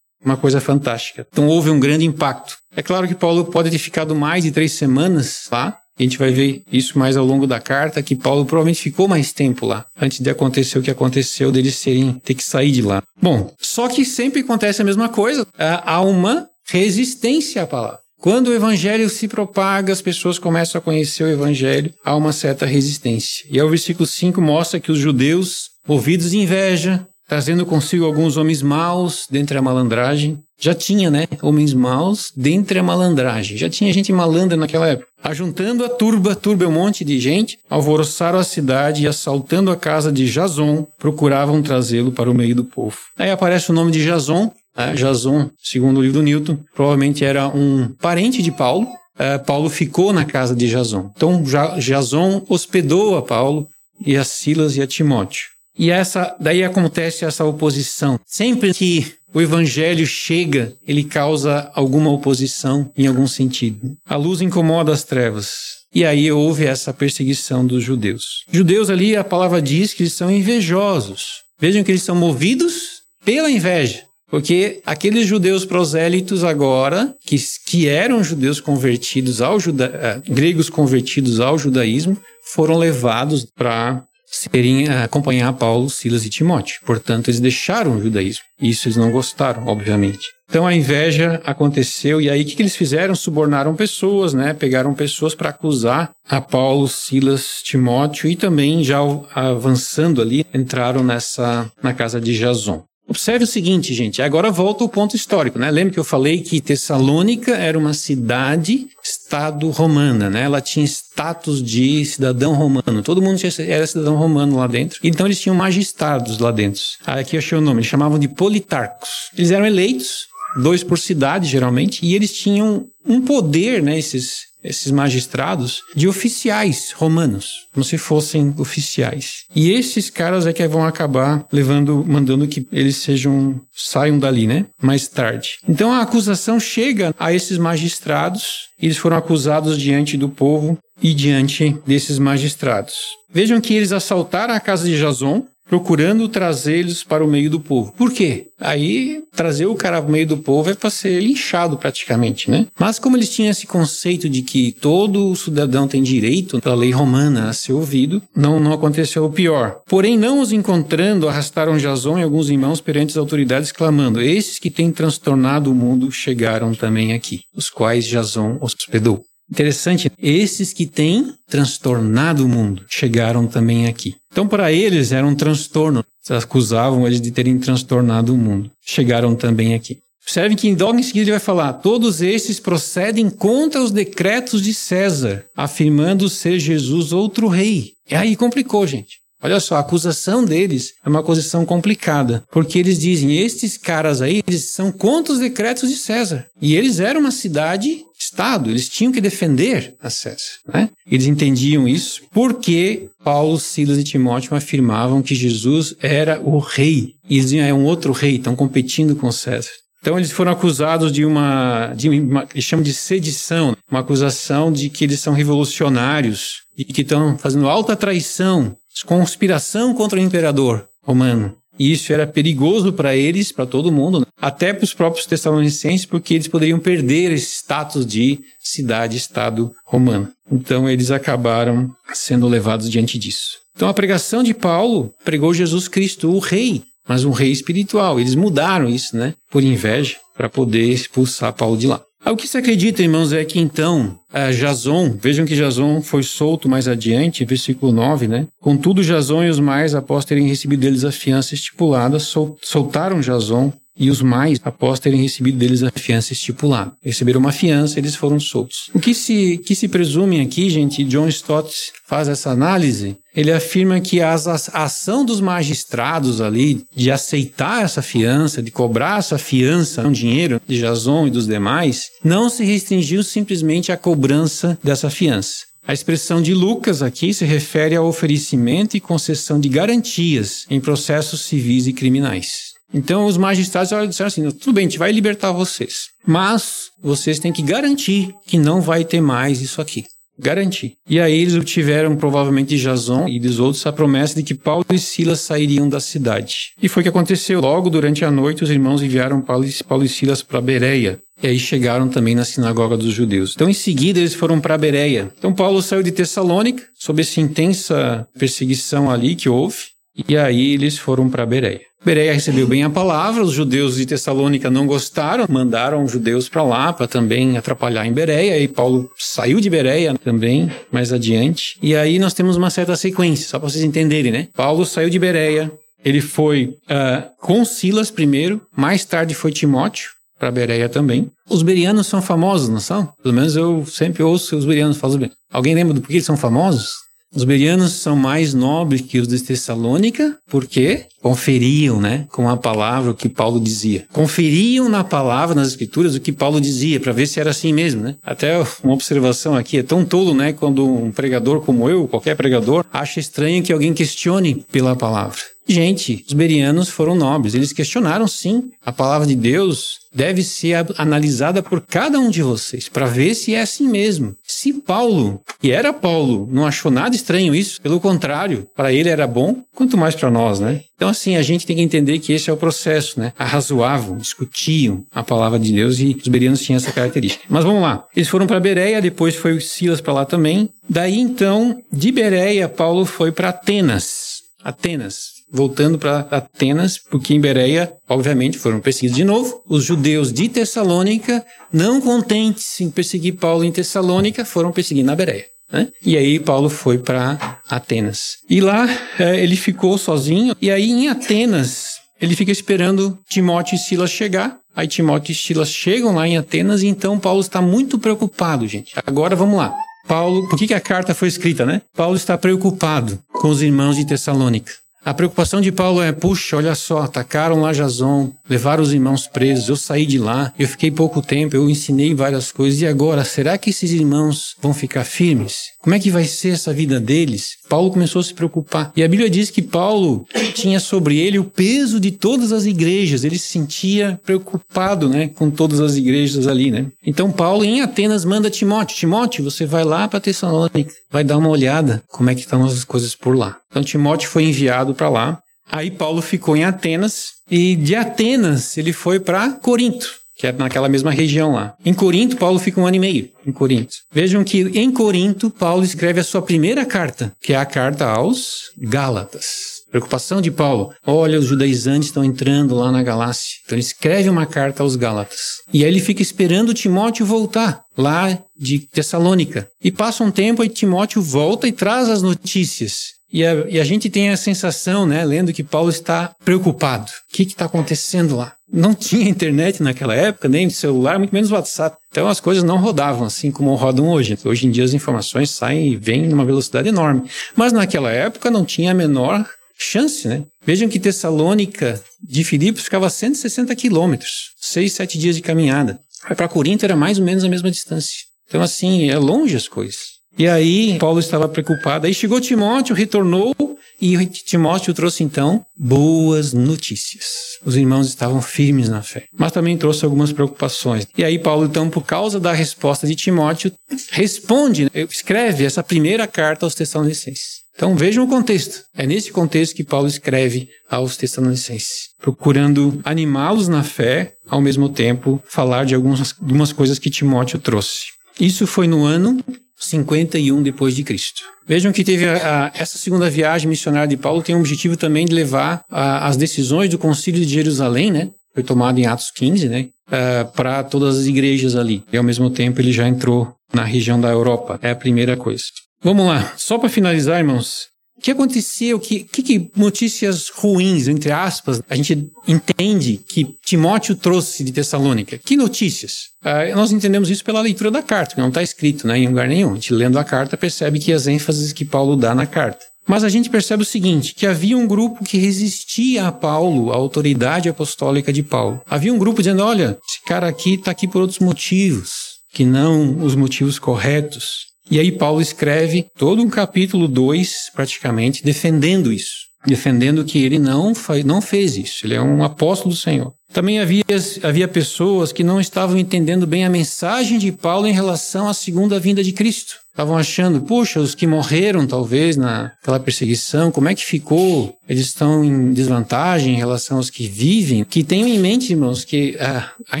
Uma 0.24 0.36
coisa 0.36 0.60
fantástica. 0.60 1.26
Então 1.30 1.48
houve 1.48 1.70
um 1.70 1.80
grande 1.80 2.04
impacto. 2.04 2.56
É 2.74 2.82
claro 2.82 3.06
que 3.06 3.14
Paulo 3.14 3.44
pode 3.44 3.70
ter 3.70 3.78
ficado 3.78 4.14
mais 4.14 4.44
de 4.44 4.50
três 4.50 4.72
semanas 4.72 5.46
lá, 5.50 5.78
a 5.98 6.02
gente 6.02 6.18
vai 6.18 6.32
ver 6.32 6.62
isso 6.72 6.98
mais 6.98 7.16
ao 7.16 7.24
longo 7.24 7.46
da 7.46 7.60
carta, 7.60 8.02
que 8.02 8.16
Paulo 8.16 8.44
provavelmente 8.44 8.82
ficou 8.82 9.06
mais 9.06 9.32
tempo 9.32 9.64
lá, 9.64 9.86
antes 10.00 10.18
de 10.18 10.28
acontecer 10.28 10.76
o 10.76 10.82
que 10.82 10.90
aconteceu, 10.90 11.52
deles 11.52 11.76
serem, 11.76 12.14
ter 12.14 12.34
que 12.34 12.42
sair 12.42 12.72
de 12.72 12.82
lá. 12.82 13.00
Bom, 13.22 13.54
só 13.60 13.86
que 13.88 14.04
sempre 14.04 14.40
acontece 14.40 14.82
a 14.82 14.84
mesma 14.84 15.08
coisa. 15.08 15.46
Há 15.56 16.00
uma 16.00 16.48
resistência 16.66 17.62
à 17.62 17.66
palavra. 17.66 17.98
Quando 18.20 18.48
o 18.48 18.54
evangelho 18.54 19.10
se 19.10 19.28
propaga, 19.28 19.92
as 19.92 20.00
pessoas 20.00 20.38
começam 20.38 20.78
a 20.78 20.82
conhecer 20.82 21.24
o 21.24 21.30
evangelho, 21.30 21.92
há 22.02 22.16
uma 22.16 22.32
certa 22.32 22.64
resistência. 22.64 23.44
E 23.50 23.60
aí 23.60 23.66
o 23.66 23.68
versículo 23.68 24.06
5 24.06 24.40
mostra 24.40 24.80
que 24.80 24.90
os 24.90 24.98
judeus, 24.98 25.68
movidos 25.86 26.30
de 26.30 26.38
inveja, 26.38 27.06
trazendo 27.28 27.66
consigo 27.66 28.04
alguns 28.04 28.36
homens 28.36 28.62
maus 28.62 29.26
dentre 29.30 29.58
a 29.58 29.62
malandragem. 29.62 30.38
Já 30.58 30.74
tinha, 30.74 31.10
né? 31.10 31.26
Homens 31.42 31.74
maus 31.74 32.32
dentre 32.36 32.78
a 32.78 32.82
malandragem. 32.82 33.56
Já 33.56 33.68
tinha 33.68 33.92
gente 33.92 34.12
malandra 34.12 34.56
naquela 34.56 34.88
época. 34.88 35.08
Ajuntando 35.22 35.84
a 35.84 35.88
turba, 35.88 36.34
turba 36.34 36.64
é 36.64 36.68
um 36.68 36.72
monte 36.72 37.04
de 37.04 37.18
gente, 37.18 37.58
alvoroçaram 37.68 38.38
a 38.38 38.44
cidade 38.44 39.02
e 39.02 39.06
assaltando 39.06 39.70
a 39.70 39.76
casa 39.76 40.12
de 40.12 40.26
Jason, 40.30 40.86
procuravam 40.98 41.62
trazê-lo 41.62 42.12
para 42.12 42.30
o 42.30 42.34
meio 42.34 42.54
do 42.54 42.64
povo. 42.64 42.96
Aí 43.18 43.30
aparece 43.30 43.70
o 43.70 43.74
nome 43.74 43.90
de 43.90 44.02
Jason, 44.04 44.52
né? 44.76 44.94
Jason, 44.94 45.50
segundo 45.62 45.98
o 45.98 46.02
livro 46.02 46.18
do 46.18 46.22
Newton, 46.22 46.58
provavelmente 46.74 47.24
era 47.24 47.48
um 47.48 47.88
parente 48.00 48.42
de 48.42 48.50
Paulo. 48.50 48.86
Uh, 49.14 49.44
Paulo 49.44 49.70
ficou 49.70 50.12
na 50.12 50.24
casa 50.24 50.54
de 50.54 50.68
Jason. 50.68 51.10
Então 51.16 51.42
Jason 51.78 52.44
hospedou 52.48 53.16
a 53.16 53.22
Paulo 53.22 53.68
e 54.04 54.16
a 54.16 54.24
Silas 54.24 54.76
e 54.76 54.82
a 54.82 54.86
Timóteo. 54.86 55.54
E 55.76 55.90
essa, 55.90 56.36
daí 56.38 56.62
acontece 56.62 57.24
essa 57.24 57.44
oposição. 57.44 58.18
Sempre 58.24 58.72
que 58.72 59.12
o 59.32 59.40
evangelho 59.40 60.06
chega, 60.06 60.72
ele 60.86 61.02
causa 61.02 61.70
alguma 61.74 62.10
oposição 62.10 62.90
em 62.96 63.08
algum 63.08 63.26
sentido. 63.26 63.96
A 64.06 64.14
luz 64.14 64.40
incomoda 64.40 64.92
as 64.92 65.02
trevas. 65.02 65.84
E 65.92 66.04
aí 66.04 66.30
houve 66.30 66.64
essa 66.64 66.92
perseguição 66.92 67.66
dos 67.66 67.82
judeus. 67.82 68.44
Judeus 68.50 68.90
ali, 68.90 69.16
a 69.16 69.24
palavra 69.24 69.60
diz 69.60 69.92
que 69.92 70.04
eles 70.04 70.12
são 70.12 70.30
invejosos. 70.30 71.42
Vejam 71.58 71.82
que 71.82 71.90
eles 71.90 72.02
são 72.02 72.14
movidos 72.14 73.02
pela 73.24 73.50
inveja. 73.50 74.02
Porque 74.30 74.80
aqueles 74.84 75.26
judeus 75.26 75.64
prosélitos 75.64 76.42
agora, 76.42 77.14
que, 77.24 77.36
que 77.66 77.88
eram 77.88 78.24
judeus 78.24 78.60
convertidos 78.60 79.40
ao 79.40 79.60
juda, 79.60 80.22
uh, 80.26 80.32
gregos 80.32 80.70
convertidos 80.70 81.40
ao 81.40 81.58
judaísmo, 81.58 82.16
foram 82.52 82.76
levados 82.76 83.46
para 83.56 84.02
serem 84.34 84.88
eh, 84.88 85.02
acompanhar 85.04 85.52
Paulo, 85.52 85.88
Silas 85.88 86.26
e 86.26 86.30
Timóteo. 86.30 86.80
Portanto, 86.84 87.28
eles 87.28 87.40
deixaram 87.40 87.96
o 87.96 88.02
judaísmo. 88.02 88.42
Isso 88.60 88.88
eles 88.88 88.96
não 88.96 89.10
gostaram, 89.10 89.66
obviamente. 89.66 90.26
Então 90.48 90.66
a 90.66 90.74
inveja 90.74 91.40
aconteceu 91.44 92.20
e 92.20 92.28
aí 92.28 92.42
o 92.42 92.44
que, 92.44 92.56
que 92.56 92.62
eles 92.62 92.76
fizeram? 92.76 93.14
Subornaram 93.14 93.74
pessoas, 93.74 94.34
né? 94.34 94.52
Pegaram 94.52 94.94
pessoas 94.94 95.34
para 95.34 95.50
acusar 95.50 96.10
a 96.28 96.40
Paulo, 96.40 96.86
Silas, 96.88 97.62
Timóteo 97.62 98.28
e 98.28 98.36
também 98.36 98.84
já 98.84 98.98
avançando 99.34 100.20
ali 100.20 100.44
entraram 100.52 101.02
nessa 101.02 101.70
na 101.82 101.94
casa 101.94 102.20
de 102.20 102.36
Jason. 102.36 102.84
Observe 103.06 103.44
o 103.44 103.46
seguinte, 103.46 103.92
gente, 103.92 104.22
agora 104.22 104.50
volta 104.50 104.82
o 104.82 104.88
ponto 104.88 105.14
histórico, 105.14 105.58
né? 105.58 105.70
Lembra 105.70 105.92
que 105.92 106.00
eu 106.00 106.04
falei 106.04 106.40
que 106.40 106.60
Tessalônica 106.60 107.54
era 107.54 107.78
uma 107.78 107.92
cidade 107.92 108.86
estado 109.02 109.68
romana, 109.68 110.30
né? 110.30 110.42
Ela 110.42 110.60
tinha 110.60 110.84
status 110.86 111.62
de 111.62 112.04
cidadão 112.06 112.54
romano. 112.54 113.02
Todo 113.02 113.20
mundo 113.20 113.38
era 113.58 113.86
cidadão 113.86 114.16
romano 114.16 114.56
lá 114.56 114.66
dentro. 114.66 114.98
Então 115.04 115.26
eles 115.26 115.38
tinham 115.38 115.54
magistrados 115.54 116.38
lá 116.38 116.50
dentro. 116.50 116.82
Aqui 117.04 117.36
eu 117.36 117.38
achei 117.38 117.58
o 117.58 117.60
nome, 117.60 117.80
eles 117.80 117.90
chamavam 117.90 118.18
de 118.18 118.26
politarcos. 118.26 119.30
Eles 119.36 119.50
eram 119.50 119.66
eleitos, 119.66 120.26
dois 120.56 120.82
por 120.82 120.98
cidade 120.98 121.46
geralmente, 121.46 122.04
e 122.06 122.14
eles 122.14 122.32
tinham 122.32 122.86
um 123.06 123.20
poder, 123.20 123.82
né, 123.82 123.98
esses 123.98 124.53
esses 124.64 124.90
magistrados 124.90 125.82
de 125.94 126.08
oficiais 126.08 126.92
romanos, 126.96 127.68
como 127.72 127.84
se 127.84 127.98
fossem 127.98 128.54
oficiais. 128.58 129.44
E 129.54 129.70
esses 129.70 130.08
caras 130.08 130.46
é 130.46 130.52
que 130.52 130.66
vão 130.66 130.84
acabar 130.84 131.46
levando, 131.52 132.04
mandando 132.06 132.48
que 132.48 132.66
eles 132.72 132.96
sejam 132.96 133.60
saiam 133.72 134.18
dali, 134.18 134.46
né? 134.46 134.66
Mais 134.80 135.06
tarde. 135.06 135.58
Então 135.68 135.92
a 135.92 136.00
acusação 136.00 136.58
chega 136.58 137.14
a 137.18 137.32
esses 137.32 137.58
magistrados, 137.58 138.68
eles 138.80 138.96
foram 138.96 139.16
acusados 139.16 139.78
diante 139.78 140.16
do 140.16 140.28
povo 140.28 140.78
e 141.02 141.12
diante 141.12 141.76
desses 141.86 142.18
magistrados. 142.18 142.94
Vejam 143.30 143.60
que 143.60 143.74
eles 143.74 143.92
assaltaram 143.92 144.54
a 144.54 144.60
casa 144.60 144.86
de 144.86 144.96
Jason, 144.96 145.44
procurando 145.68 146.28
trazê-los 146.28 147.02
para 147.02 147.24
o 147.24 147.28
meio 147.28 147.50
do 147.50 147.60
povo. 147.60 147.92
Por 147.96 148.12
quê? 148.12 148.46
Aí, 148.60 149.22
trazer 149.34 149.66
o 149.66 149.74
cara 149.74 150.00
para 150.00 150.08
o 150.08 150.12
meio 150.12 150.26
do 150.26 150.36
povo 150.36 150.70
é 150.70 150.74
para 150.74 150.90
ser 150.90 151.20
linchado 151.20 151.76
praticamente, 151.76 152.50
né? 152.50 152.66
Mas 152.78 152.98
como 152.98 153.16
eles 153.16 153.28
tinham 153.28 153.50
esse 153.50 153.66
conceito 153.66 154.28
de 154.28 154.42
que 154.42 154.72
todo 154.72 155.34
cidadão 155.34 155.88
tem 155.88 156.02
direito 156.02 156.60
pela 156.60 156.74
lei 156.74 156.90
romana 156.90 157.48
a 157.48 157.52
ser 157.52 157.72
ouvido, 157.72 158.22
não, 158.34 158.60
não 158.60 158.72
aconteceu 158.72 159.24
o 159.24 159.32
pior. 159.32 159.80
Porém, 159.86 160.16
não 160.16 160.40
os 160.40 160.52
encontrando, 160.52 161.28
arrastaram 161.28 161.76
Jason 161.76 162.18
e 162.18 162.22
alguns 162.22 162.48
irmãos 162.48 162.80
perante 162.80 163.10
as 163.10 163.16
autoridades, 163.16 163.72
clamando: 163.72 164.20
Esses 164.20 164.58
que 164.58 164.70
têm 164.70 164.92
transtornado 164.92 165.70
o 165.70 165.74
mundo 165.74 166.10
chegaram 166.10 166.74
também 166.74 167.12
aqui, 167.12 167.40
os 167.54 167.68
quais 167.68 168.04
Jason 168.04 168.58
hospedou. 168.60 169.24
Interessante, 169.50 170.10
esses 170.18 170.72
que 170.72 170.86
têm 170.86 171.34
transtornado 171.48 172.44
o 172.44 172.48
mundo 172.48 172.84
chegaram 172.88 173.46
também 173.46 173.86
aqui. 173.86 174.14
Então, 174.32 174.48
para 174.48 174.72
eles 174.72 175.12
era 175.12 175.26
um 175.26 175.34
transtorno. 175.34 176.04
Acusavam 176.30 177.06
eles 177.06 177.20
de 177.20 177.30
terem 177.30 177.58
transtornado 177.58 178.32
o 178.34 178.38
mundo. 178.38 178.70
Chegaram 178.82 179.34
também 179.34 179.74
aqui. 179.74 179.98
Observe 180.22 180.56
que 180.56 180.74
logo 180.74 180.98
em 180.98 181.02
seguida 181.02 181.24
ele 181.24 181.30
vai 181.32 181.40
falar: 181.40 181.74
todos 181.74 182.22
esses 182.22 182.58
procedem 182.58 183.28
contra 183.28 183.82
os 183.82 183.90
decretos 183.90 184.62
de 184.62 184.72
César, 184.72 185.44
afirmando 185.54 186.30
ser 186.30 186.58
Jesus 186.58 187.12
outro 187.12 187.46
rei. 187.46 187.92
E 188.10 188.14
aí 188.14 188.34
complicou, 188.34 188.86
gente. 188.86 189.18
Olha 189.44 189.60
só, 189.60 189.76
a 189.76 189.80
acusação 189.80 190.42
deles 190.42 190.94
é 191.04 191.08
uma 191.08 191.20
acusação 191.20 191.66
complicada, 191.66 192.42
porque 192.50 192.78
eles 192.78 192.98
dizem, 192.98 193.36
estes 193.36 193.76
caras 193.76 194.22
aí, 194.22 194.42
eles 194.46 194.70
são 194.70 194.90
contra 194.90 195.34
os 195.34 195.38
decretos 195.38 195.90
de 195.90 195.96
César. 195.96 196.46
E 196.62 196.74
eles 196.74 196.98
eram 196.98 197.20
uma 197.20 197.30
cidade 197.30 198.02
Estado, 198.18 198.70
eles 198.70 198.88
tinham 198.88 199.12
que 199.12 199.20
defender 199.20 199.94
a 200.00 200.08
César. 200.08 200.38
Né? 200.72 200.88
Eles 201.06 201.26
entendiam 201.26 201.86
isso 201.86 202.22
porque 202.32 203.08
Paulo, 203.22 203.60
Silas 203.60 203.98
e 203.98 204.04
Timóteo 204.04 204.56
afirmavam 204.56 205.20
que 205.20 205.34
Jesus 205.34 205.94
era 206.00 206.40
o 206.40 206.58
rei. 206.58 207.12
E 207.28 207.34
eles 207.34 207.50
diziam, 207.50 207.66
é 207.66 207.74
um 207.74 207.84
outro 207.84 208.12
rei, 208.12 208.36
estão 208.36 208.56
competindo 208.56 209.14
com 209.14 209.30
César. 209.30 209.68
Então 210.00 210.18
eles 210.18 210.30
foram 210.32 210.52
acusados 210.52 211.12
de 211.12 211.24
uma, 211.24 211.92
de 211.94 212.08
uma, 212.08 212.46
eles 212.52 212.64
chamam 212.64 212.82
de 212.82 212.92
sedição, 212.92 213.76
uma 213.90 214.00
acusação 214.00 214.72
de 214.72 214.90
que 214.90 215.04
eles 215.04 215.20
são 215.20 215.32
revolucionários 215.32 216.62
e 216.76 216.84
que 216.84 217.02
estão 217.02 217.38
fazendo 217.38 217.68
alta 217.68 217.96
traição 217.96 218.76
conspiração 219.02 219.94
contra 219.94 220.18
o 220.18 220.22
imperador 220.22 220.86
romano. 221.02 221.56
E 221.78 221.92
isso 221.92 222.12
era 222.12 222.26
perigoso 222.26 222.92
para 222.92 223.16
eles, 223.16 223.50
para 223.50 223.66
todo 223.66 223.90
mundo, 223.90 224.20
né? 224.20 224.26
até 224.40 224.72
para 224.72 224.84
os 224.84 224.94
próprios 224.94 225.26
tessalonicenses, 225.26 226.06
porque 226.06 226.34
eles 226.34 226.46
poderiam 226.46 226.78
perder 226.78 227.32
esse 227.32 227.56
status 227.56 228.06
de 228.06 228.40
cidade-estado 228.60 229.72
romana. 229.84 230.30
Então 230.50 230.88
eles 230.88 231.10
acabaram 231.10 231.90
sendo 232.12 232.46
levados 232.46 232.88
diante 232.88 233.18
disso. 233.18 233.58
Então 233.74 233.88
a 233.88 233.94
pregação 233.94 234.42
de 234.42 234.54
Paulo 234.54 235.12
pregou 235.24 235.52
Jesus 235.52 235.88
Cristo, 235.88 236.30
o 236.30 236.38
rei, 236.38 236.84
mas 237.08 237.24
um 237.24 237.32
rei 237.32 237.50
espiritual. 237.50 238.20
Eles 238.20 238.36
mudaram 238.36 238.88
isso, 238.88 239.16
né? 239.16 239.34
Por 239.50 239.62
inveja, 239.62 240.16
para 240.36 240.48
poder 240.48 240.88
expulsar 240.90 241.52
Paulo 241.52 241.76
de 241.76 241.88
lá. 241.88 242.00
O 242.26 242.36
que 242.36 242.48
se 242.48 242.58
acredita, 242.58 243.02
irmãos, 243.02 243.32
é 243.32 243.44
que 243.44 243.60
então 243.60 244.18
Jason, 244.58 245.14
vejam 245.20 245.44
que 245.44 245.54
Jason 245.54 246.00
foi 246.02 246.22
solto 246.22 246.68
mais 246.68 246.88
adiante, 246.88 247.44
versículo 247.44 247.92
9, 247.92 248.26
né? 248.26 248.46
Contudo, 248.60 249.04
Jason 249.04 249.44
e 249.44 249.50
os 249.50 249.60
mais, 249.60 249.94
após 249.94 250.24
terem 250.24 250.48
recebido 250.48 250.80
deles 250.80 251.04
a 251.04 251.12
fiança 251.12 251.54
estipulada, 251.54 252.18
soltaram 252.18 253.20
Jason 253.20 253.72
e 253.96 254.10
os 254.10 254.20
mais, 254.20 254.60
após 254.64 254.98
terem 254.98 255.20
recebido 255.20 255.56
deles 255.56 255.82
a 255.82 255.90
fiança 255.90 256.32
estipulada. 256.32 256.92
Receberam 257.02 257.40
uma 257.40 257.52
fiança, 257.52 257.98
eles 257.98 258.16
foram 258.16 258.40
soltos. 258.40 258.90
O 258.92 258.98
que 258.98 259.14
se, 259.14 259.58
que 259.58 259.74
se 259.74 259.88
presume 259.88 260.40
aqui, 260.40 260.68
gente, 260.68 261.04
John 261.04 261.28
Stott 261.28 261.92
faz 262.06 262.28
essa 262.28 262.50
análise, 262.50 263.16
ele 263.34 263.52
afirma 263.52 264.00
que 264.00 264.20
a 264.20 264.32
ação 264.32 265.24
dos 265.24 265.40
magistrados 265.40 266.40
ali 266.40 266.84
de 266.94 267.10
aceitar 267.10 267.82
essa 267.82 268.02
fiança, 268.02 268.62
de 268.62 268.70
cobrar 268.70 269.18
essa 269.18 269.38
fiança, 269.38 270.06
um 270.06 270.12
dinheiro 270.12 270.60
de 270.66 270.78
Jason 270.78 271.26
e 271.26 271.30
dos 271.30 271.46
demais, 271.46 272.10
não 272.22 272.48
se 272.48 272.64
restringiu 272.64 273.22
simplesmente 273.22 273.90
à 273.90 273.96
cobrança 273.96 274.78
dessa 274.82 275.10
fiança. 275.10 275.64
A 275.86 275.92
expressão 275.92 276.40
de 276.40 276.54
Lucas 276.54 277.02
aqui 277.02 277.34
se 277.34 277.44
refere 277.44 277.94
ao 277.94 278.06
oferecimento 278.06 278.96
e 278.96 279.00
concessão 279.00 279.60
de 279.60 279.68
garantias 279.68 280.64
em 280.70 280.80
processos 280.80 281.42
civis 281.42 281.86
e 281.86 281.92
criminais. 281.92 282.73
Então 282.94 283.26
os 283.26 283.36
magistrados 283.36 283.90
disseram 284.08 284.28
assim: 284.28 284.50
tudo 284.52 284.74
bem, 284.74 284.86
a 284.86 284.88
gente 284.88 284.98
vai 284.98 285.10
libertar 285.10 285.50
vocês, 285.50 286.04
mas 286.24 286.90
vocês 287.02 287.40
têm 287.40 287.52
que 287.52 287.62
garantir 287.62 288.32
que 288.46 288.56
não 288.56 288.80
vai 288.80 289.04
ter 289.04 289.20
mais 289.20 289.60
isso 289.60 289.80
aqui. 289.80 290.04
Garantir. 290.36 290.94
E 291.08 291.20
aí 291.20 291.32
eles 291.32 291.54
obtiveram, 291.54 292.16
provavelmente 292.16 292.70
de 292.70 292.82
Jason 292.82 293.28
e 293.28 293.38
dos 293.38 293.60
outros, 293.60 293.86
a 293.86 293.92
promessa 293.92 294.34
de 294.34 294.42
que 294.42 294.54
Paulo 294.54 294.84
e 294.92 294.98
Silas 294.98 295.40
sairiam 295.40 295.88
da 295.88 296.00
cidade. 296.00 296.72
E 296.82 296.88
foi 296.88 297.02
o 297.02 297.04
que 297.04 297.08
aconteceu. 297.08 297.60
Logo 297.60 297.88
durante 297.88 298.24
a 298.24 298.32
noite, 298.32 298.64
os 298.64 298.70
irmãos 298.70 299.00
enviaram 299.00 299.40
Paulo 299.40 299.64
e 299.64 300.08
Silas 300.08 300.42
para 300.42 300.60
Bereia. 300.60 301.20
E 301.40 301.46
aí 301.46 301.58
chegaram 301.58 302.08
também 302.08 302.34
na 302.34 302.44
sinagoga 302.44 302.96
dos 302.96 303.12
judeus. 303.12 303.52
Então, 303.54 303.68
em 303.68 303.74
seguida, 303.74 304.18
eles 304.18 304.34
foram 304.34 304.60
para 304.60 304.76
Bereia. 304.76 305.32
Então, 305.38 305.52
Paulo 305.52 305.80
saiu 305.80 306.02
de 306.02 306.10
Tessalônica, 306.10 306.82
sob 306.98 307.20
essa 307.20 307.40
intensa 307.40 308.26
perseguição 308.36 309.10
ali 309.10 309.36
que 309.36 309.48
houve. 309.48 309.94
E 310.28 310.36
aí 310.36 310.72
eles 310.72 310.96
foram 310.96 311.28
para 311.28 311.46
Bereia. 311.46 311.80
Bereia 312.04 312.34
recebeu 312.34 312.66
bem 312.66 312.82
a 312.82 312.90
palavra, 312.90 313.42
os 313.42 313.52
judeus 313.52 313.96
de 313.96 314.04
Tessalônica 314.04 314.70
não 314.70 314.86
gostaram, 314.86 315.46
mandaram 315.48 316.04
os 316.04 316.12
judeus 316.12 316.48
para 316.48 316.62
lá 316.62 316.92
para 316.92 317.08
também 317.08 317.56
atrapalhar 317.56 318.06
em 318.06 318.12
Bereia, 318.12 318.58
e 318.58 318.68
Paulo 318.68 319.10
saiu 319.18 319.58
de 319.58 319.70
Bereia 319.70 320.14
também, 320.22 320.70
mais 320.92 321.12
adiante. 321.12 321.78
E 321.82 321.96
aí 321.96 322.18
nós 322.18 322.34
temos 322.34 322.56
uma 322.56 322.68
certa 322.68 322.94
sequência, 322.94 323.48
só 323.48 323.58
para 323.58 323.70
vocês 323.70 323.82
entenderem, 323.82 324.30
né? 324.30 324.48
Paulo 324.54 324.84
saiu 324.84 325.08
de 325.08 325.18
Bereia, 325.18 325.72
ele 326.04 326.20
foi 326.20 326.74
uh, 326.90 327.24
com 327.40 327.64
Silas 327.64 328.10
primeiro, 328.10 328.60
mais 328.76 329.04
tarde 329.06 329.34
foi 329.34 329.50
Timóteo, 329.50 330.10
para 330.38 330.50
Bereia 330.50 330.88
também. 330.90 331.30
Os 331.48 331.62
berianos 331.62 332.06
são 332.06 332.20
famosos, 332.20 332.68
não 332.68 332.80
são? 332.80 333.08
Pelo 333.22 333.34
menos 333.34 333.56
eu 333.56 333.86
sempre 333.86 334.22
ouço 334.22 334.56
os 334.56 334.66
berianos 334.66 334.98
falam 334.98 335.18
bem. 335.18 335.30
Alguém 335.50 335.74
lembra 335.74 335.94
do 335.94 336.00
porquê 336.00 336.14
eles 336.14 336.26
são 336.26 336.36
famosos? 336.36 337.03
Os 337.34 337.42
berianos 337.42 337.94
são 337.94 338.14
mais 338.14 338.54
nobres 338.54 339.00
que 339.00 339.18
os 339.18 339.26
de 339.26 339.42
Tessalônica, 339.42 340.38
porque 340.48 341.06
conferiam, 341.20 342.00
né, 342.00 342.26
com 342.30 342.48
a 342.48 342.56
palavra 342.56 343.10
o 343.10 343.14
que 343.14 343.28
Paulo 343.28 343.58
dizia. 343.58 344.06
Conferiam 344.12 344.88
na 344.88 345.02
palavra, 345.02 345.54
nas 345.54 345.68
escrituras, 345.68 346.14
o 346.14 346.20
que 346.20 346.30
Paulo 346.30 346.60
dizia, 346.60 347.00
para 347.00 347.12
ver 347.12 347.26
se 347.26 347.40
era 347.40 347.50
assim 347.50 347.72
mesmo, 347.72 348.02
né? 348.02 348.14
Até 348.22 348.54
uma 348.84 348.94
observação 348.94 349.56
aqui, 349.56 349.78
é 349.78 349.82
tão 349.82 350.04
tolo, 350.04 350.32
né, 350.32 350.52
quando 350.52 350.86
um 350.86 351.10
pregador 351.10 351.60
como 351.60 351.90
eu, 351.90 352.06
qualquer 352.06 352.36
pregador, 352.36 352.84
acha 352.92 353.18
estranho 353.18 353.62
que 353.62 353.72
alguém 353.72 353.92
questione 353.92 354.64
pela 354.70 354.94
palavra. 354.94 355.53
Gente, 355.66 356.24
os 356.26 356.34
berianos 356.34 356.90
foram 356.90 357.14
nobres, 357.14 357.54
eles 357.54 357.72
questionaram 357.72 358.28
sim 358.28 358.70
a 358.84 358.92
palavra 358.92 359.26
de 359.26 359.34
Deus 359.34 360.04
deve 360.14 360.42
ser 360.42 360.86
analisada 360.98 361.62
por 361.62 361.80
cada 361.80 362.20
um 362.20 362.30
de 362.30 362.42
vocês 362.42 362.88
para 362.88 363.06
ver 363.06 363.34
se 363.34 363.54
é 363.54 363.62
assim 363.62 363.88
mesmo. 363.88 364.36
Se 364.46 364.74
Paulo, 364.74 365.40
e 365.62 365.72
era 365.72 365.92
Paulo, 365.92 366.48
não 366.52 366.66
achou 366.66 366.90
nada 366.90 367.16
estranho 367.16 367.54
isso, 367.54 367.80
pelo 367.80 367.98
contrário, 367.98 368.68
para 368.76 368.92
ele 368.92 369.08
era 369.08 369.26
bom, 369.26 369.56
quanto 369.74 369.96
mais 369.96 370.14
para 370.14 370.30
nós, 370.30 370.60
né? 370.60 370.82
Então 370.94 371.08
assim, 371.08 371.34
a 371.34 371.42
gente 371.42 371.66
tem 371.66 371.76
que 371.76 371.82
entender 371.82 372.18
que 372.18 372.32
esse 372.32 372.50
é 372.50 372.52
o 372.52 372.58
processo, 372.58 373.18
né? 373.18 373.32
Arrazoavam, 373.38 374.18
discutiam 374.18 375.04
a 375.12 375.22
palavra 375.22 375.58
de 375.58 375.72
Deus 375.72 375.98
e 375.98 376.16
os 376.20 376.28
berianos 376.28 376.62
tinham 376.62 376.76
essa 376.76 376.92
característica. 376.92 377.44
Mas 377.48 377.64
vamos 377.64 377.82
lá. 377.82 378.04
Eles 378.14 378.28
foram 378.28 378.46
para 378.46 378.60
Bereia, 378.60 379.00
depois 379.00 379.34
foi 379.34 379.58
Silas 379.60 380.00
para 380.00 380.12
lá 380.12 380.24
também. 380.24 380.68
Daí 380.88 381.18
então, 381.18 381.78
de 381.90 382.12
Bereia, 382.12 382.68
Paulo 382.68 383.04
foi 383.06 383.32
para 383.32 383.48
Atenas. 383.48 384.42
Atenas 384.62 385.33
voltando 385.50 385.98
para 385.98 386.20
Atenas, 386.30 386.98
porque 386.98 387.34
em 387.34 387.40
Bereia, 387.40 387.92
obviamente, 388.08 388.58
foram 388.58 388.80
perseguidos 388.80 389.16
de 389.16 389.24
novo. 389.24 389.62
Os 389.68 389.84
judeus 389.84 390.32
de 390.32 390.48
Tessalônica, 390.48 391.44
não 391.72 392.00
contentes 392.00 392.80
em 392.80 392.90
perseguir 392.90 393.34
Paulo 393.34 393.64
em 393.64 393.72
Tessalônica, 393.72 394.44
foram 394.44 394.72
perseguir 394.72 395.04
na 395.04 395.14
Bereia. 395.14 395.46
Né? 395.72 395.88
E 396.04 396.16
aí 396.16 396.38
Paulo 396.38 396.68
foi 396.68 396.98
para 396.98 397.60
Atenas. 397.68 398.36
E 398.48 398.60
lá 398.60 398.86
é, 399.18 399.42
ele 399.42 399.56
ficou 399.56 399.98
sozinho. 399.98 400.54
E 400.60 400.70
aí 400.70 400.90
em 400.90 401.08
Atenas 401.08 401.94
ele 402.20 402.36
fica 402.36 402.52
esperando 402.52 403.18
Timóteo 403.28 403.74
e 403.74 403.78
Silas 403.78 404.10
chegar. 404.10 404.56
Aí 404.76 404.86
Timóteo 404.88 405.32
e 405.32 405.34
Silas 405.34 405.68
chegam 405.68 406.14
lá 406.14 406.26
em 406.26 406.36
Atenas 406.36 406.82
e 406.82 406.86
então 406.86 407.18
Paulo 407.18 407.40
está 407.40 407.60
muito 407.60 407.98
preocupado, 407.98 408.66
gente. 408.66 408.92
Agora 409.06 409.36
vamos 409.36 409.56
lá. 409.56 409.74
Paulo, 410.06 410.48
por 410.48 410.58
que, 410.58 410.66
que 410.66 410.74
a 410.74 410.80
carta 410.80 411.14
foi 411.14 411.28
escrita, 411.28 411.64
né? 411.64 411.80
Paulo 411.96 412.16
está 412.16 412.36
preocupado 412.36 413.18
com 413.32 413.48
os 413.48 413.62
irmãos 413.62 413.96
de 413.96 414.06
Tessalônica. 414.06 414.72
A 415.04 415.12
preocupação 415.12 415.60
de 415.60 415.70
Paulo 415.70 416.00
é: 416.00 416.12
puxa, 416.12 416.56
olha 416.56 416.74
só, 416.74 417.02
atacaram 417.02 417.60
lá 417.60 417.72
Jason, 417.72 418.32
levaram 418.48 418.82
os 418.82 418.92
irmãos 418.92 419.26
presos, 419.26 419.68
eu 419.68 419.76
saí 419.76 420.06
de 420.06 420.18
lá, 420.18 420.52
eu 420.58 420.66
fiquei 420.66 420.90
pouco 420.90 421.20
tempo, 421.20 421.54
eu 421.54 421.68
ensinei 421.68 422.14
várias 422.14 422.50
coisas, 422.50 422.80
e 422.80 422.86
agora, 422.86 423.22
será 423.24 423.58
que 423.58 423.68
esses 423.68 423.92
irmãos 423.92 424.56
vão 424.62 424.72
ficar 424.72 425.04
firmes? 425.04 425.74
Como 425.84 425.94
é 425.94 425.98
que 425.98 426.10
vai 426.10 426.24
ser 426.24 426.54
essa 426.54 426.72
vida 426.72 426.98
deles? 426.98 427.56
Paulo 427.68 427.90
começou 427.90 428.20
a 428.20 428.22
se 428.22 428.32
preocupar. 428.32 428.90
E 428.96 429.02
a 429.02 429.08
Bíblia 429.08 429.28
diz 429.28 429.50
que 429.50 429.60
Paulo 429.60 430.26
tinha 430.54 430.80
sobre 430.80 431.18
ele 431.18 431.38
o 431.38 431.44
peso 431.44 432.00
de 432.00 432.10
todas 432.10 432.52
as 432.52 432.64
igrejas. 432.64 433.22
Ele 433.22 433.38
se 433.38 433.48
sentia 433.48 434.18
preocupado, 434.24 435.08
né, 435.08 435.28
com 435.28 435.50
todas 435.50 435.80
as 435.80 435.96
igrejas 435.96 436.46
ali, 436.46 436.70
né? 436.70 436.86
Então 437.06 437.30
Paulo 437.30 437.64
em 437.64 437.82
Atenas 437.82 438.24
manda 438.24 438.48
Timóteo, 438.48 438.96
Timóteo, 438.96 439.44
você 439.44 439.66
vai 439.66 439.84
lá 439.84 440.08
para 440.08 440.20
Tessalônica, 440.20 440.94
vai 441.10 441.22
dar 441.22 441.36
uma 441.36 441.50
olhada 441.50 442.02
como 442.08 442.30
é 442.30 442.34
que 442.34 442.40
estão 442.40 442.64
as 442.64 442.84
coisas 442.84 443.14
por 443.14 443.36
lá. 443.36 443.58
Então 443.74 443.82
Timóteo 443.82 444.28
foi 444.28 444.44
enviado 444.44 444.94
para 444.94 445.08
lá 445.08 445.40
Aí 445.70 445.90
Paulo 445.90 446.20
ficou 446.22 446.56
em 446.56 446.64
Atenas 446.64 447.32
e 447.50 447.74
de 447.76 447.94
Atenas 447.94 448.76
ele 448.76 448.92
foi 448.92 449.18
para 449.18 449.50
Corinto, 449.50 450.08
que 450.36 450.46
é 450.46 450.52
naquela 450.52 450.88
mesma 450.88 451.10
região 451.10 451.52
lá. 451.52 451.74
Em 451.84 451.94
Corinto, 451.94 452.36
Paulo 452.36 452.58
fica 452.58 452.80
um 452.80 452.86
ano 452.86 452.96
e 452.96 453.00
meio 453.00 453.30
em 453.46 453.52
Corinto. 453.52 453.94
Vejam 454.12 454.44
que 454.44 454.60
em 454.78 454.90
Corinto, 454.90 455.50
Paulo 455.50 455.84
escreve 455.84 456.20
a 456.20 456.24
sua 456.24 456.42
primeira 456.42 456.84
carta, 456.84 457.32
que 457.42 457.52
é 457.52 457.56
a 457.56 457.66
carta 457.66 458.06
aos 458.06 458.70
Gálatas. 458.78 459.74
Preocupação 459.90 460.42
de 460.42 460.50
Paulo. 460.50 460.92
Olha, 461.06 461.38
os 461.38 461.46
judaizantes 461.46 462.08
estão 462.08 462.24
entrando 462.24 462.74
lá 462.74 462.90
na 462.90 463.00
Galácia. 463.00 463.58
Então 463.64 463.76
ele 463.76 463.84
escreve 463.84 464.28
uma 464.28 464.44
carta 464.44 464.82
aos 464.82 464.96
Gálatas. 464.96 465.62
E 465.72 465.84
aí 465.84 465.90
ele 465.90 466.00
fica 466.00 466.20
esperando 466.20 466.74
Timóteo 466.74 467.24
voltar 467.24 467.80
lá 467.96 468.36
de 468.58 468.80
Tessalônica. 468.80 469.68
E 469.82 469.92
passa 469.92 470.24
um 470.24 470.32
tempo 470.32 470.64
e 470.64 470.68
Timóteo 470.68 471.22
volta 471.22 471.68
e 471.68 471.72
traz 471.72 472.08
as 472.08 472.22
notícias. 472.22 473.14
E 473.34 473.44
a, 473.44 473.66
e 473.68 473.80
a, 473.80 473.84
gente 473.84 474.08
tem 474.08 474.30
a 474.30 474.36
sensação, 474.36 475.04
né, 475.04 475.24
lendo 475.24 475.52
que 475.52 475.64
Paulo 475.64 475.90
está 475.90 476.32
preocupado. 476.44 477.10
O 477.10 477.36
que 477.36 477.42
está 477.42 477.64
acontecendo 477.64 478.36
lá? 478.36 478.54
Não 478.72 478.94
tinha 478.94 479.28
internet 479.28 479.82
naquela 479.82 480.14
época, 480.14 480.48
nem 480.48 480.70
celular, 480.70 481.18
muito 481.18 481.34
menos 481.34 481.50
WhatsApp. 481.50 481.96
Então 482.12 482.28
as 482.28 482.38
coisas 482.38 482.62
não 482.62 482.76
rodavam 482.76 483.26
assim 483.26 483.50
como 483.50 483.74
rodam 483.74 484.08
hoje. 484.08 484.38
Hoje 484.44 484.68
em 484.68 484.70
dia 484.70 484.84
as 484.84 484.94
informações 484.94 485.50
saem 485.50 485.88
e 485.88 485.96
vêm 485.96 486.28
numa 486.28 486.44
velocidade 486.44 486.88
enorme. 486.88 487.28
Mas 487.56 487.72
naquela 487.72 488.12
época 488.12 488.52
não 488.52 488.64
tinha 488.64 488.92
a 488.92 488.94
menor 488.94 489.44
chance, 489.76 490.28
né? 490.28 490.44
Vejam 490.64 490.88
que 490.88 491.00
Tessalônica 491.00 492.00
de 492.22 492.44
Filipos 492.44 492.84
ficava 492.84 493.08
a 493.08 493.10
160 493.10 493.74
quilômetros, 493.74 494.52
seis, 494.60 494.92
sete 494.92 495.18
dias 495.18 495.34
de 495.34 495.42
caminhada. 495.42 495.98
Para 496.36 496.46
Corinto 496.46 496.84
era 496.84 496.94
mais 496.94 497.18
ou 497.18 497.24
menos 497.24 497.42
a 497.42 497.48
mesma 497.48 497.68
distância. 497.68 498.14
Então, 498.46 498.62
assim, 498.62 499.10
é 499.10 499.18
longe 499.18 499.56
as 499.56 499.66
coisas. 499.66 500.13
E 500.36 500.48
aí, 500.48 500.98
Paulo 500.98 501.20
estava 501.20 501.48
preocupado. 501.48 502.06
Aí 502.06 502.14
chegou 502.14 502.40
Timóteo, 502.40 502.94
retornou, 502.94 503.54
e 504.00 504.26
Timóteo 504.26 504.92
trouxe 504.92 505.22
então 505.22 505.64
boas 505.76 506.52
notícias. 506.52 507.58
Os 507.64 507.76
irmãos 507.76 508.08
estavam 508.08 508.42
firmes 508.42 508.88
na 508.88 509.02
fé, 509.02 509.24
mas 509.32 509.52
também 509.52 509.78
trouxe 509.78 510.04
algumas 510.04 510.32
preocupações. 510.32 511.06
E 511.16 511.24
aí, 511.24 511.38
Paulo, 511.38 511.66
então, 511.66 511.88
por 511.88 512.02
causa 512.04 512.40
da 512.40 512.52
resposta 512.52 513.06
de 513.06 513.14
Timóteo, 513.14 513.72
responde, 514.10 514.90
escreve 515.10 515.64
essa 515.64 515.82
primeira 515.82 516.26
carta 516.26 516.66
aos 516.66 516.74
Tessalonicenses. 516.74 517.64
Então 517.76 517.96
vejam 517.96 518.24
o 518.24 518.28
contexto. 518.28 518.84
É 518.96 519.04
nesse 519.04 519.32
contexto 519.32 519.74
que 519.74 519.82
Paulo 519.82 520.06
escreve 520.06 520.68
aos 520.88 521.16
Tessalonicenses, 521.16 522.10
procurando 522.20 523.00
animá-los 523.04 523.66
na 523.66 523.82
fé, 523.82 524.34
ao 524.48 524.60
mesmo 524.60 524.88
tempo 524.88 525.42
falar 525.48 525.84
de 525.84 525.94
algumas, 525.94 526.34
algumas 526.40 526.72
coisas 526.72 527.00
que 527.00 527.10
Timóteo 527.10 527.58
trouxe. 527.58 528.12
Isso 528.38 528.66
foi 528.66 528.86
no 528.86 529.04
ano 529.04 529.42
51 529.78 530.62
depois 530.62 530.94
de 530.94 531.02
Cristo. 531.02 531.42
Vejam 531.66 531.92
que 531.92 532.04
teve 532.04 532.26
a, 532.26 532.66
a, 532.66 532.72
essa 532.74 532.98
segunda 532.98 533.28
viagem 533.30 533.68
missionária 533.68 534.08
de 534.08 534.16
Paulo 534.16 534.42
tem 534.42 534.54
o 534.54 534.60
objetivo 534.60 534.96
também 534.96 535.26
de 535.26 535.34
levar 535.34 535.82
a, 535.90 536.26
as 536.26 536.36
decisões 536.36 536.90
do 536.90 536.98
Concílio 536.98 537.44
de 537.44 537.52
Jerusalém, 537.52 538.10
né? 538.10 538.30
Foi 538.54 538.62
tomado 538.62 538.98
em 538.98 539.06
Atos 539.06 539.30
15, 539.30 539.68
né? 539.68 539.88
Uh, 540.06 540.52
para 540.52 540.84
todas 540.84 541.18
as 541.18 541.26
igrejas 541.26 541.74
ali. 541.74 542.04
E 542.12 542.16
ao 542.16 542.22
mesmo 542.22 542.50
tempo 542.50 542.80
ele 542.80 542.92
já 542.92 543.08
entrou 543.08 543.52
na 543.72 543.82
região 543.82 544.20
da 544.20 544.28
Europa. 544.28 544.78
É 544.82 544.90
a 544.90 544.96
primeira 544.96 545.36
coisa. 545.36 545.64
Vamos 546.02 546.26
lá, 546.26 546.52
só 546.56 546.78
para 546.78 546.88
finalizar, 546.88 547.38
irmãos. 547.38 547.86
Que 548.24 548.30
aconteceu? 548.30 548.98
Que, 548.98 549.20
que, 549.20 549.42
que, 549.42 549.70
notícias 549.76 550.48
ruins, 550.48 551.08
entre 551.08 551.30
aspas, 551.30 551.82
a 551.90 551.94
gente 551.94 552.26
entende 552.48 553.20
que 553.28 553.54
Timóteo 553.62 554.16
trouxe 554.16 554.64
de 554.64 554.72
Tessalônica? 554.72 555.36
Que 555.36 555.58
notícias? 555.58 556.30
Ah, 556.42 556.64
nós 556.74 556.90
entendemos 556.90 557.28
isso 557.28 557.44
pela 557.44 557.60
leitura 557.60 557.90
da 557.90 558.00
carta, 558.00 558.34
que 558.34 558.40
não 558.40 558.48
está 558.48 558.62
escrito 558.62 559.06
né, 559.06 559.18
em 559.18 559.28
lugar 559.28 559.46
nenhum. 559.46 559.72
A 559.72 559.74
gente 559.74 559.92
lendo 559.92 560.18
a 560.18 560.24
carta 560.24 560.56
percebe 560.56 560.98
que 560.98 561.12
as 561.12 561.26
ênfases 561.26 561.70
que 561.70 561.84
Paulo 561.84 562.16
dá 562.16 562.34
na 562.34 562.46
carta. 562.46 562.86
Mas 563.06 563.24
a 563.24 563.28
gente 563.28 563.50
percebe 563.50 563.82
o 563.82 563.86
seguinte, 563.86 564.34
que 564.34 564.46
havia 564.46 564.78
um 564.78 564.86
grupo 564.86 565.22
que 565.22 565.36
resistia 565.36 566.26
a 566.26 566.32
Paulo, 566.32 566.92
a 566.92 566.96
autoridade 566.96 567.68
apostólica 567.68 568.32
de 568.32 568.42
Paulo. 568.42 568.80
Havia 568.86 569.12
um 569.12 569.18
grupo 569.18 569.42
dizendo, 569.42 569.62
olha, 569.62 569.98
esse 570.08 570.22
cara 570.24 570.48
aqui 570.48 570.76
está 570.76 570.92
aqui 570.92 571.06
por 571.06 571.20
outros 571.20 571.40
motivos, 571.40 572.38
que 572.54 572.64
não 572.64 573.22
os 573.22 573.34
motivos 573.34 573.78
corretos. 573.78 574.72
E 574.90 574.98
aí 575.00 575.10
Paulo 575.10 575.40
escreve 575.40 576.06
todo 576.16 576.42
um 576.42 576.48
capítulo 576.48 577.08
2, 577.08 577.70
praticamente, 577.74 578.44
defendendo 578.44 579.12
isso. 579.12 579.44
Defendendo 579.66 580.24
que 580.24 580.44
ele 580.44 580.58
não, 580.58 580.92
não 581.24 581.40
fez 581.40 581.76
isso. 581.76 582.06
Ele 582.06 582.14
é 582.14 582.20
um 582.20 582.42
apóstolo 582.42 582.94
do 582.94 583.00
Senhor. 583.00 583.32
Também 583.54 583.78
havia, 583.78 584.02
havia 584.42 584.66
pessoas 584.66 585.30
que 585.30 585.44
não 585.44 585.60
estavam 585.60 585.96
entendendo 585.96 586.44
bem 586.44 586.64
a 586.64 586.68
mensagem 586.68 587.38
de 587.38 587.52
Paulo 587.52 587.86
em 587.86 587.92
relação 587.92 588.48
à 588.48 588.52
segunda 588.52 588.98
vinda 588.98 589.22
de 589.22 589.30
Cristo. 589.30 589.76
Estavam 589.92 590.16
achando, 590.16 590.60
puxa, 590.62 590.98
os 590.98 591.14
que 591.14 591.24
morreram 591.24 591.86
talvez 591.86 592.36
naquela 592.36 592.98
perseguição, 592.98 593.70
como 593.70 593.88
é 593.88 593.94
que 593.94 594.04
ficou? 594.04 594.76
Eles 594.88 595.06
estão 595.06 595.44
em 595.44 595.72
desvantagem 595.72 596.54
em 596.54 596.58
relação 596.58 596.96
aos 596.96 597.10
que 597.10 597.28
vivem. 597.28 597.84
Que 597.84 598.02
tenham 598.02 598.26
em 598.26 598.40
mente, 598.40 598.72
irmãos, 598.72 599.04
que 599.04 599.36
a, 599.38 599.70
a 599.88 600.00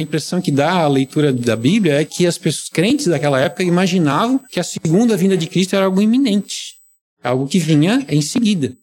impressão 0.00 0.40
que 0.40 0.50
dá 0.50 0.72
a 0.72 0.88
leitura 0.88 1.32
da 1.32 1.54
Bíblia 1.54 2.00
é 2.00 2.04
que 2.04 2.26
as 2.26 2.36
pessoas 2.36 2.68
crentes 2.68 3.06
daquela 3.06 3.38
época 3.38 3.62
imaginavam 3.62 4.40
que 4.50 4.58
a 4.58 4.64
segunda 4.64 5.16
vinda 5.16 5.36
de 5.36 5.46
Cristo 5.46 5.76
era 5.76 5.84
algo 5.84 6.02
iminente, 6.02 6.74
algo 7.22 7.46
que 7.46 7.60
vinha 7.60 8.04
em 8.08 8.20
seguida. 8.20 8.74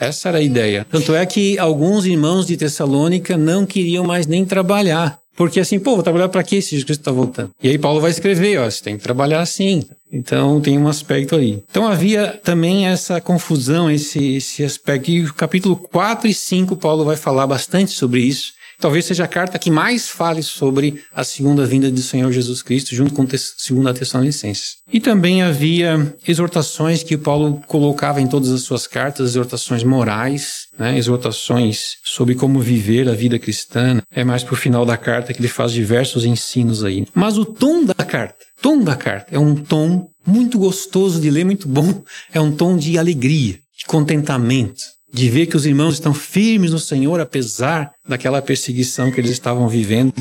Essa 0.00 0.30
era 0.30 0.38
a 0.38 0.42
ideia. 0.42 0.86
Tanto 0.90 1.14
é 1.14 1.24
que 1.26 1.58
alguns 1.58 2.06
irmãos 2.06 2.46
de 2.46 2.56
Tessalônica 2.56 3.36
não 3.36 3.66
queriam 3.66 4.04
mais 4.04 4.26
nem 4.26 4.46
trabalhar. 4.46 5.20
Porque 5.36 5.60
assim, 5.60 5.78
pô, 5.78 5.94
vou 5.94 6.02
trabalhar 6.02 6.28
para 6.28 6.42
quê 6.42 6.60
se 6.60 6.70
Jesus 6.70 6.84
Cristo 6.84 7.00
está 7.00 7.12
voltando? 7.12 7.50
E 7.62 7.68
aí 7.68 7.78
Paulo 7.78 8.00
vai 8.00 8.10
escrever, 8.10 8.58
ó, 8.58 8.68
você 8.68 8.82
tem 8.82 8.96
que 8.96 9.02
trabalhar 9.02 9.40
assim. 9.40 9.82
Então 10.12 10.60
tem 10.60 10.76
um 10.76 10.88
aspecto 10.88 11.36
aí. 11.36 11.62
Então 11.70 11.86
havia 11.86 12.38
também 12.42 12.86
essa 12.86 13.20
confusão, 13.20 13.90
esse, 13.90 14.36
esse 14.36 14.64
aspecto. 14.64 15.10
E 15.10 15.24
o 15.24 15.32
capítulo 15.32 15.76
4 15.76 16.28
e 16.28 16.34
5, 16.34 16.76
Paulo 16.76 17.04
vai 17.04 17.16
falar 17.16 17.46
bastante 17.46 17.92
sobre 17.92 18.20
isso. 18.20 18.52
Talvez 18.80 19.04
seja 19.04 19.24
a 19.24 19.28
carta 19.28 19.58
que 19.58 19.70
mais 19.70 20.08
fale 20.08 20.42
sobre 20.42 21.02
a 21.12 21.22
segunda 21.22 21.66
vinda 21.66 21.90
do 21.90 22.00
Senhor 22.00 22.32
Jesus 22.32 22.62
Cristo, 22.62 22.94
junto 22.94 23.12
com 23.12 23.22
a 23.22 23.26
segunda 23.58 23.92
Tessalonicenses. 23.92 24.76
E 24.90 24.98
também 24.98 25.42
havia 25.42 26.16
exortações 26.26 27.02
que 27.02 27.16
Paulo 27.16 27.60
colocava 27.66 28.20
em 28.20 28.26
todas 28.26 28.50
as 28.50 28.62
suas 28.62 28.86
cartas, 28.86 29.30
exortações 29.30 29.84
morais, 29.84 30.66
né, 30.78 30.96
exortações 30.96 31.96
sobre 32.02 32.34
como 32.34 32.58
viver 32.58 33.08
a 33.08 33.12
vida 33.12 33.38
cristã. 33.38 34.00
É 34.10 34.24
mais 34.24 34.42
para 34.42 34.54
o 34.54 34.56
final 34.56 34.86
da 34.86 34.96
carta 34.96 35.34
que 35.34 35.40
ele 35.40 35.48
faz 35.48 35.72
diversos 35.72 36.24
ensinos 36.24 36.82
aí. 36.82 37.06
Mas 37.14 37.36
o 37.36 37.44
tom 37.44 37.84
da 37.84 37.94
carta, 37.94 38.36
tom 38.62 38.82
da 38.82 38.96
carta, 38.96 39.34
é 39.34 39.38
um 39.38 39.54
tom 39.54 40.08
muito 40.26 40.58
gostoso 40.58 41.20
de 41.20 41.30
ler, 41.30 41.44
muito 41.44 41.68
bom. 41.68 42.02
É 42.32 42.40
um 42.40 42.52
tom 42.52 42.76
de 42.76 42.98
alegria, 42.98 43.58
de 43.78 43.84
contentamento, 43.86 44.82
de 45.12 45.28
ver 45.28 45.46
que 45.46 45.56
os 45.56 45.66
irmãos 45.66 45.94
estão 45.94 46.14
firmes 46.14 46.70
no 46.70 46.78
Senhor, 46.78 47.20
apesar 47.20 47.90
daquela 48.06 48.40
perseguição 48.40 49.10
que 49.10 49.20
eles 49.20 49.32
estavam 49.32 49.68
vivendo, 49.68 50.14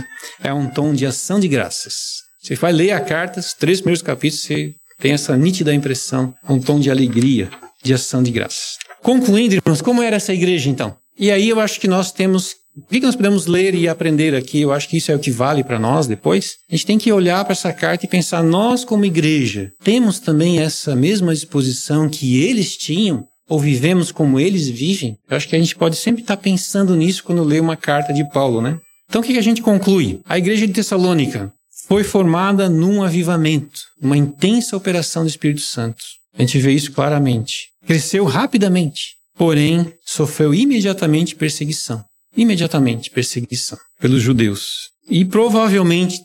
é 0.43 0.53
um 0.53 0.67
tom 0.69 0.93
de 0.93 1.05
ação 1.05 1.39
de 1.39 1.47
graças. 1.47 1.95
Você 2.41 2.55
vai 2.55 2.71
ler 2.71 2.91
a 2.91 2.99
carta, 2.99 3.39
os 3.39 3.53
três 3.53 3.79
primeiros 3.79 4.01
capítulos, 4.01 4.43
você 4.43 4.73
tem 4.99 5.11
essa 5.11 5.35
nítida 5.37 5.73
impressão, 5.73 6.33
um 6.49 6.59
tom 6.59 6.79
de 6.79 6.89
alegria, 6.89 7.49
de 7.83 7.93
ação 7.93 8.23
de 8.23 8.31
graças. 8.31 8.77
Concluindo, 9.01 9.55
irmãos, 9.55 9.81
como 9.81 10.01
era 10.01 10.15
essa 10.15 10.33
igreja 10.33 10.69
então? 10.69 10.95
E 11.17 11.31
aí 11.31 11.49
eu 11.49 11.59
acho 11.59 11.79
que 11.79 11.87
nós 11.87 12.11
temos. 12.11 12.55
O 12.75 12.81
que 12.81 13.01
nós 13.01 13.15
podemos 13.15 13.45
ler 13.45 13.75
e 13.75 13.89
aprender 13.89 14.33
aqui? 14.33 14.61
Eu 14.61 14.71
acho 14.71 14.87
que 14.87 14.97
isso 14.97 15.11
é 15.11 15.15
o 15.15 15.19
que 15.19 15.31
vale 15.31 15.65
para 15.65 15.79
nós 15.79 16.07
depois. 16.07 16.55
A 16.69 16.75
gente 16.75 16.85
tem 16.85 16.97
que 16.97 17.11
olhar 17.11 17.43
para 17.43 17.51
essa 17.51 17.73
carta 17.73 18.05
e 18.05 18.09
pensar, 18.09 18.41
nós 18.41 18.85
como 18.85 19.03
igreja, 19.03 19.71
temos 19.83 20.19
também 20.19 20.59
essa 20.59 20.95
mesma 20.95 21.33
disposição 21.33 22.07
que 22.07 22.41
eles 22.41 22.77
tinham 22.77 23.25
ou 23.49 23.59
vivemos 23.59 24.11
como 24.11 24.39
eles 24.39 24.69
vivem, 24.69 25.17
eu 25.29 25.35
acho 25.35 25.49
que 25.49 25.55
a 25.55 25.59
gente 25.59 25.75
pode 25.75 25.95
sempre 25.95 26.21
estar 26.21 26.37
pensando 26.37 26.95
nisso 26.95 27.23
quando 27.23 27.43
lê 27.43 27.59
uma 27.59 27.75
carta 27.75 28.13
de 28.13 28.23
Paulo, 28.29 28.61
né? 28.61 28.79
Então 29.09 29.21
o 29.21 29.23
que 29.23 29.37
a 29.37 29.41
gente 29.41 29.61
conclui? 29.61 30.21
A 30.29 30.37
igreja 30.37 30.67
de 30.67 30.73
Tessalônica 30.73 31.51
foi 31.87 32.03
formada 32.03 32.69
num 32.69 33.01
avivamento, 33.01 33.81
uma 33.99 34.15
intensa 34.15 34.77
operação 34.77 35.23
do 35.23 35.29
Espírito 35.29 35.61
Santo. 35.61 36.03
A 36.37 36.41
gente 36.41 36.59
vê 36.59 36.71
isso 36.71 36.91
claramente. 36.91 37.69
Cresceu 37.87 38.23
rapidamente, 38.25 39.15
porém 39.35 39.91
sofreu 40.05 40.53
imediatamente 40.53 41.35
perseguição. 41.35 42.03
Imediatamente 42.37 43.09
perseguição 43.09 43.77
pelos 43.99 44.21
judeus. 44.21 44.89
E 45.09 45.25
provavelmente 45.25 46.19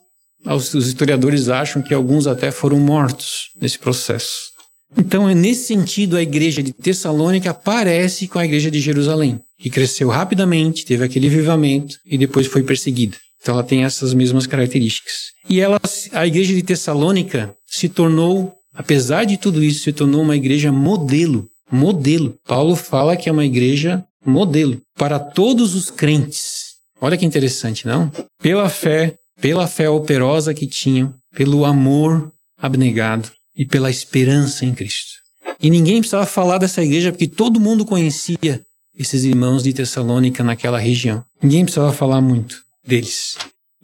os 0.44 0.74
historiadores 0.74 1.48
acham 1.48 1.80
que 1.80 1.94
alguns 1.94 2.26
até 2.26 2.50
foram 2.50 2.78
mortos 2.78 3.48
nesse 3.58 3.78
processo. 3.78 4.52
Então, 4.96 5.28
é 5.28 5.34
nesse 5.34 5.66
sentido, 5.66 6.16
a 6.16 6.22
igreja 6.22 6.62
de 6.62 6.72
Tessalônica 6.72 7.52
parece 7.52 8.28
com 8.28 8.38
a 8.38 8.44
igreja 8.44 8.70
de 8.70 8.80
Jerusalém, 8.80 9.40
que 9.58 9.70
cresceu 9.70 10.08
rapidamente, 10.08 10.84
teve 10.84 11.04
aquele 11.04 11.26
avivamento 11.26 11.96
e 12.04 12.16
depois 12.16 12.46
foi 12.46 12.62
perseguida. 12.62 13.16
Então, 13.40 13.54
ela 13.54 13.64
tem 13.64 13.84
essas 13.84 14.14
mesmas 14.14 14.46
características. 14.46 15.14
E 15.48 15.60
ela, 15.60 15.78
a 16.12 16.26
igreja 16.26 16.54
de 16.54 16.62
Tessalônica 16.62 17.54
se 17.66 17.88
tornou, 17.88 18.54
apesar 18.72 19.24
de 19.24 19.36
tudo 19.36 19.62
isso, 19.62 19.84
se 19.84 19.92
tornou 19.92 20.22
uma 20.22 20.36
igreja 20.36 20.72
modelo. 20.72 21.46
Modelo. 21.70 22.36
Paulo 22.46 22.76
fala 22.76 23.16
que 23.16 23.28
é 23.28 23.32
uma 23.32 23.44
igreja 23.44 24.04
modelo 24.24 24.80
para 24.96 25.18
todos 25.18 25.74
os 25.74 25.90
crentes. 25.90 26.74
Olha 27.00 27.16
que 27.16 27.26
interessante, 27.26 27.86
não? 27.86 28.10
Pela 28.40 28.68
fé, 28.68 29.14
pela 29.40 29.66
fé 29.66 29.90
operosa 29.90 30.54
que 30.54 30.66
tinham, 30.66 31.12
pelo 31.34 31.64
amor 31.64 32.30
abnegado, 32.58 33.30
e 33.56 33.64
pela 33.64 33.90
esperança 33.90 34.64
em 34.64 34.74
Cristo. 34.74 35.12
E 35.60 35.70
ninguém 35.70 36.00
precisava 36.00 36.26
falar 36.26 36.58
dessa 36.58 36.82
igreja 36.82 37.12
porque 37.12 37.28
todo 37.28 37.60
mundo 37.60 37.84
conhecia 37.84 38.60
esses 38.96 39.24
irmãos 39.24 39.62
de 39.62 39.72
Tessalônica 39.72 40.42
naquela 40.42 40.78
região. 40.78 41.24
Ninguém 41.42 41.64
precisava 41.64 41.92
falar 41.92 42.20
muito 42.20 42.56
deles. 42.86 43.36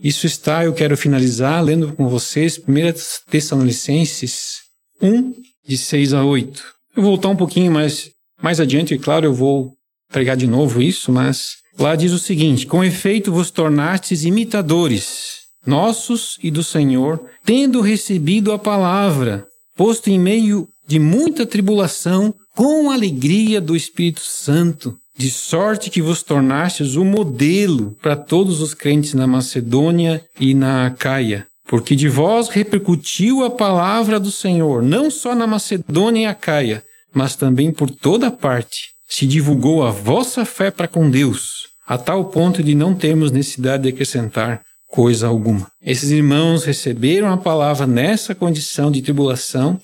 Isso 0.03 0.27
está, 0.27 0.65
eu 0.65 0.73
quero 0.73 0.97
finalizar 0.97 1.63
lendo 1.63 1.93
com 1.93 2.09
vocês 2.09 2.59
1 2.59 3.31
Tessalonicenses 3.31 4.61
1, 5.01 5.35
de 5.67 5.77
6 5.77 6.15
a 6.15 6.25
8. 6.25 6.65
Eu 6.97 7.03
vou 7.03 7.13
voltar 7.13 7.29
um 7.29 7.37
pouquinho 7.37 7.71
mais, 7.71 8.11
mais 8.43 8.61
adiante, 8.61 8.95
e 8.95 8.99
claro, 8.99 9.27
eu 9.27 9.35
vou 9.35 9.75
pregar 10.11 10.37
de 10.37 10.47
novo 10.47 10.81
isso, 10.81 11.13
mas 11.13 11.57
lá 11.79 11.95
diz 11.95 12.13
o 12.13 12.19
seguinte: 12.19 12.67
Com 12.67 12.83
efeito 12.83 13.33
vos 13.33 13.51
tornastes 13.51 14.25
imitadores 14.25 15.41
nossos 15.67 16.39
e 16.43 16.51
do 16.51 16.65
Senhor, 16.65 17.23
tendo 17.45 17.83
recebido 17.83 18.53
a 18.53 18.59
palavra, 18.59 19.47
posto 19.81 20.11
em 20.11 20.19
meio 20.19 20.69
de 20.87 20.99
muita 20.99 21.47
tribulação, 21.47 22.35
com 22.55 22.91
alegria 22.91 23.63
do 23.63 23.75
Espírito 23.75 24.21
Santo, 24.21 24.95
de 25.17 25.31
sorte 25.31 25.89
que 25.89 26.03
vos 26.03 26.23
tornastes 26.23 26.97
o 26.97 27.03
modelo 27.03 27.97
para 28.03 28.15
todos 28.15 28.61
os 28.61 28.75
crentes 28.75 29.15
na 29.15 29.27
Macedônia 29.27 30.23
e 30.39 30.53
na 30.53 30.85
Acaia. 30.85 31.47
Porque 31.67 31.97
de 31.97 32.11
vós 32.11 32.51
repercutiu 32.51 33.43
a 33.43 33.49
palavra 33.49 34.21
do 34.21 34.31
Senhor, 34.31 34.83
não 34.83 35.11
só 35.11 35.35
na 35.35 35.47
Macedônia 35.47 36.25
e 36.25 36.27
Acaia, 36.27 36.85
mas 37.15 37.35
também 37.35 37.73
por 37.73 37.91
toda 37.91 38.31
parte. 38.31 38.91
Se 39.09 39.27
divulgou 39.27 39.83
a 39.83 39.91
vossa 39.91 40.45
fé 40.45 40.71
para 40.71 40.89
com 40.89 41.09
Deus, 41.09 41.69
a 41.87 41.97
tal 41.97 42.27
ponto 42.27 42.63
de 42.63 42.75
não 42.75 42.95
termos 42.95 43.33
necessidade 43.33 43.85
de 43.85 43.89
acrescentar 43.89 44.61
coisa 44.91 45.29
alguma. 45.29 45.71
Esses 45.81 46.11
irmãos 46.11 46.65
receberam 46.65 47.33
a 47.33 47.37
palavra 47.37 47.87
nessa 47.87 48.35
condição 48.35 48.91
de 48.91 49.01
tribulação, 49.01 49.81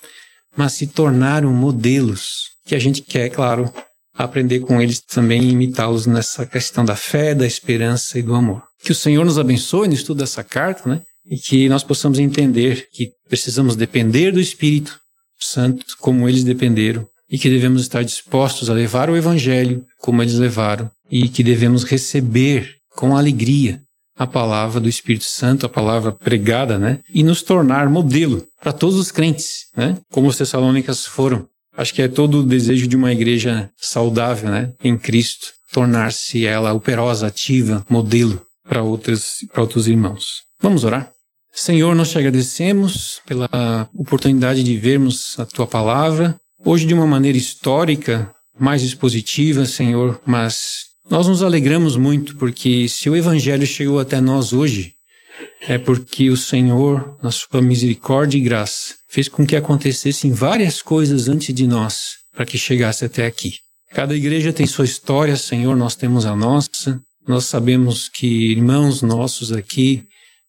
mas 0.57 0.73
se 0.73 0.87
tornaram 0.87 1.53
modelos, 1.53 2.51
que 2.67 2.75
a 2.75 2.79
gente 2.79 3.03
quer, 3.03 3.31
claro, 3.31 3.73
aprender 4.15 4.61
com 4.61 4.81
eles 4.81 5.01
também 5.01 5.43
e 5.43 5.53
imitá-los 5.53 6.07
nessa 6.07 6.45
questão 6.45 6.85
da 6.85 6.97
fé, 6.97 7.35
da 7.35 7.47
esperança 7.47 8.19
e 8.19 8.23
do 8.23 8.35
amor. 8.35 8.63
Que 8.83 8.93
o 8.93 8.95
Senhor 8.95 9.25
nos 9.25 9.39
abençoe 9.39 9.89
no 9.89 9.95
estudo 9.95 10.19
dessa 10.19 10.43
carta, 10.43 10.89
né? 10.89 11.03
E 11.29 11.37
que 11.37 11.69
nós 11.69 11.85
possamos 11.85 12.19
entender 12.19 12.87
que 12.93 13.11
precisamos 13.29 13.77
depender 13.77 14.33
do 14.33 14.41
Espírito 14.41 14.99
Santo 15.39 15.85
como 15.99 16.29
eles 16.29 16.45
dependeram 16.45 17.07
e 17.29 17.39
que 17.39 17.51
devemos 17.51 17.83
estar 17.83 18.05
dispostos 18.05 18.71
a 18.71 18.73
levar 18.73 19.11
o 19.11 19.17
Evangelho 19.17 19.85
como 19.99 20.23
eles 20.23 20.35
levaram 20.35 20.91
e 21.11 21.29
que 21.29 21.43
devemos 21.43 21.85
receber 21.85 22.71
com 22.95 23.17
alegria 23.17 23.81
a 24.17 24.27
palavra 24.27 24.81
do 24.81 24.89
Espírito 24.89 25.25
Santo, 25.25 25.67
a 25.67 25.69
palavra 25.69 26.13
pregada, 26.13 26.79
né? 26.79 27.01
E 27.13 27.23
nos 27.23 27.43
tornar 27.43 27.89
modelo 27.89 28.47
para 28.61 28.73
todos 28.73 28.97
os 28.97 29.11
crentes, 29.11 29.67
né? 29.77 29.99
Como 30.11 30.29
os 30.29 30.37
Tessalônicas 30.37 31.07
foram. 31.07 31.47
Acho 31.77 31.93
que 31.93 32.01
é 32.01 32.09
todo 32.09 32.41
o 32.41 32.47
desejo 32.47 32.87
de 32.87 32.97
uma 32.97 33.13
igreja 33.13 33.71
saudável, 33.77 34.51
né, 34.51 34.73
em 34.83 34.97
Cristo, 34.97 35.49
tornar-se 35.71 36.47
ela 36.47 36.73
operosa, 36.73 37.27
ativa, 37.27 37.85
modelo 37.89 38.41
para 38.67 38.83
outros, 38.83 39.45
para 39.53 39.61
outros 39.61 39.87
irmãos. 39.87 40.43
Vamos 40.61 40.85
orar? 40.85 41.13
Senhor, 41.53 41.95
nós 41.95 42.11
te 42.11 42.19
agradecemos 42.19 43.21
pela 43.27 43.89
oportunidade 43.95 44.63
de 44.63 44.77
vermos 44.77 45.39
a 45.39 45.45
tua 45.45 45.67
palavra, 45.67 46.37
hoje 46.65 46.87
de 46.87 46.95
uma 46.95 47.07
maneira 47.07 47.37
histórica, 47.37 48.31
mais 48.59 48.83
expositiva, 48.83 49.67
Senhor, 49.67 50.21
mas 50.25 50.86
nós 51.09 51.29
nos 51.29 51.43
alegramos 51.43 51.97
muito 51.97 52.37
porque 52.37 52.89
se 52.89 53.09
o 53.09 53.17
evangelho 53.17 53.67
chegou 53.67 54.01
até 54.01 54.21
nós 54.21 54.53
hoje, 54.53 54.95
é 55.69 55.79
porque 55.79 56.31
o 56.31 56.37
Senhor, 56.37 57.17
na 57.23 57.31
sua 57.31 57.61
misericórdia 57.63 58.39
e 58.39 58.41
graça, 58.41 58.95
fez 59.09 59.29
com 59.29 59.47
que 59.47 59.57
acontecessem 59.57 60.33
várias 60.33 60.83
coisas 60.83 61.29
antes 61.29 61.55
de 61.55 61.67
nós 61.67 62.17
para 62.35 62.45
que 62.45 62.59
chegasse 62.59 63.05
até 63.05 63.27
aqui. 63.27 63.55
Cada 63.93 64.15
igreja 64.15 64.53
tem 64.53 64.67
sua 64.67 64.85
história, 64.85 65.37
Senhor, 65.37 65.77
nós 65.77 65.95
temos 65.95 66.27
a 66.27 66.37
nossa. 66.37 67.01
Nós 67.27 67.45
sabemos 67.45 68.09
que 68.09 68.53
irmãos 68.53 69.01
nossos 69.03 69.53
aqui 69.53 70.05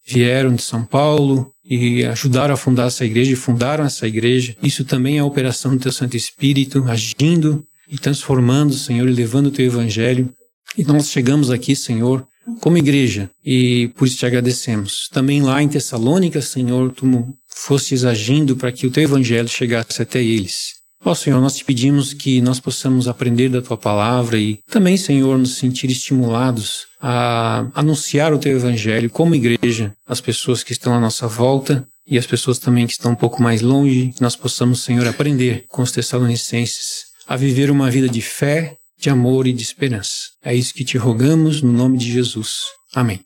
vieram 0.08 0.54
de 0.54 0.62
São 0.62 0.84
Paulo 0.84 1.52
e 1.64 2.04
ajudaram 2.06 2.54
a 2.54 2.58
fundar 2.58 2.88
essa 2.88 3.06
igreja 3.06 3.34
e 3.34 3.36
fundaram 3.36 3.86
essa 3.86 4.08
igreja. 4.08 4.56
Isso 4.62 4.86
também 4.86 5.18
é 5.18 5.20
a 5.20 5.26
operação 5.26 5.76
do 5.76 5.82
Teu 5.82 5.92
Santo 5.92 6.18
Espírito 6.18 6.84
agindo 6.88 7.64
e 7.90 7.98
transformando, 7.98 8.74
Senhor, 8.74 9.08
e 9.08 9.14
levando 9.14 9.48
o 9.48 9.52
Teu 9.52 9.66
Evangelho. 9.66 10.34
E 10.78 10.84
nós 10.84 11.10
chegamos 11.10 11.50
aqui, 11.50 11.76
Senhor, 11.76 12.26
como 12.62 12.78
igreja, 12.78 13.30
e 13.44 13.90
por 13.98 14.08
isso 14.08 14.18
te 14.18 14.26
agradecemos. 14.26 15.10
Também 15.12 15.42
lá 15.42 15.62
em 15.62 15.68
Tessalônica, 15.68 16.42
Senhor, 16.42 16.92
tu 16.92 17.28
fostes 17.48 18.06
agindo 18.06 18.56
para 18.56 18.72
que 18.72 18.86
o 18.86 18.92
teu 18.92 19.04
evangelho 19.04 19.48
chegasse 19.48 20.02
até 20.02 20.24
eles. 20.24 20.78
Ó 21.04 21.14
Senhor, 21.14 21.40
nós 21.40 21.56
te 21.56 21.64
pedimos 21.64 22.14
que 22.14 22.42
nós 22.42 22.60
possamos 22.60 23.08
aprender 23.08 23.50
da 23.50 23.62
tua 23.62 23.78
palavra 23.78 24.38
e 24.38 24.60
também, 24.70 24.98
Senhor, 24.98 25.38
nos 25.38 25.56
sentir 25.56 25.90
estimulados 25.90 26.88
a 27.00 27.68
anunciar 27.74 28.34
o 28.34 28.40
teu 28.40 28.56
evangelho 28.56 29.10
como 29.10 29.36
igreja 29.36 29.94
às 30.08 30.20
pessoas 30.20 30.64
que 30.64 30.72
estão 30.72 30.94
à 30.94 31.00
nossa 31.00 31.28
volta 31.28 31.88
e 32.06 32.18
às 32.18 32.26
pessoas 32.26 32.58
também 32.58 32.88
que 32.88 32.94
estão 32.94 33.12
um 33.12 33.16
pouco 33.16 33.42
mais 33.42 33.62
longe, 33.62 34.14
nós 34.20 34.36
possamos, 34.36 34.84
Senhor, 34.84 35.08
aprender 35.08 35.66
com 35.70 35.82
os 35.82 35.92
tessalonicenses 35.92 37.06
a 37.28 37.36
viver 37.36 37.70
uma 37.70 37.92
vida 37.92 38.08
de 38.08 38.22
fé, 38.22 38.76
de 38.98 39.10
amor 39.10 39.48
e 39.48 39.54
de 39.54 39.64
esperança. 39.64 40.30
É 40.44 40.54
isso 40.56 40.74
que 40.74 40.84
te 40.84 40.98
rogamos 40.98 41.62
no 41.62 41.72
nome 41.72 41.98
de 41.98 42.12
Jesus. 42.12 42.62
Amém. 42.96 43.22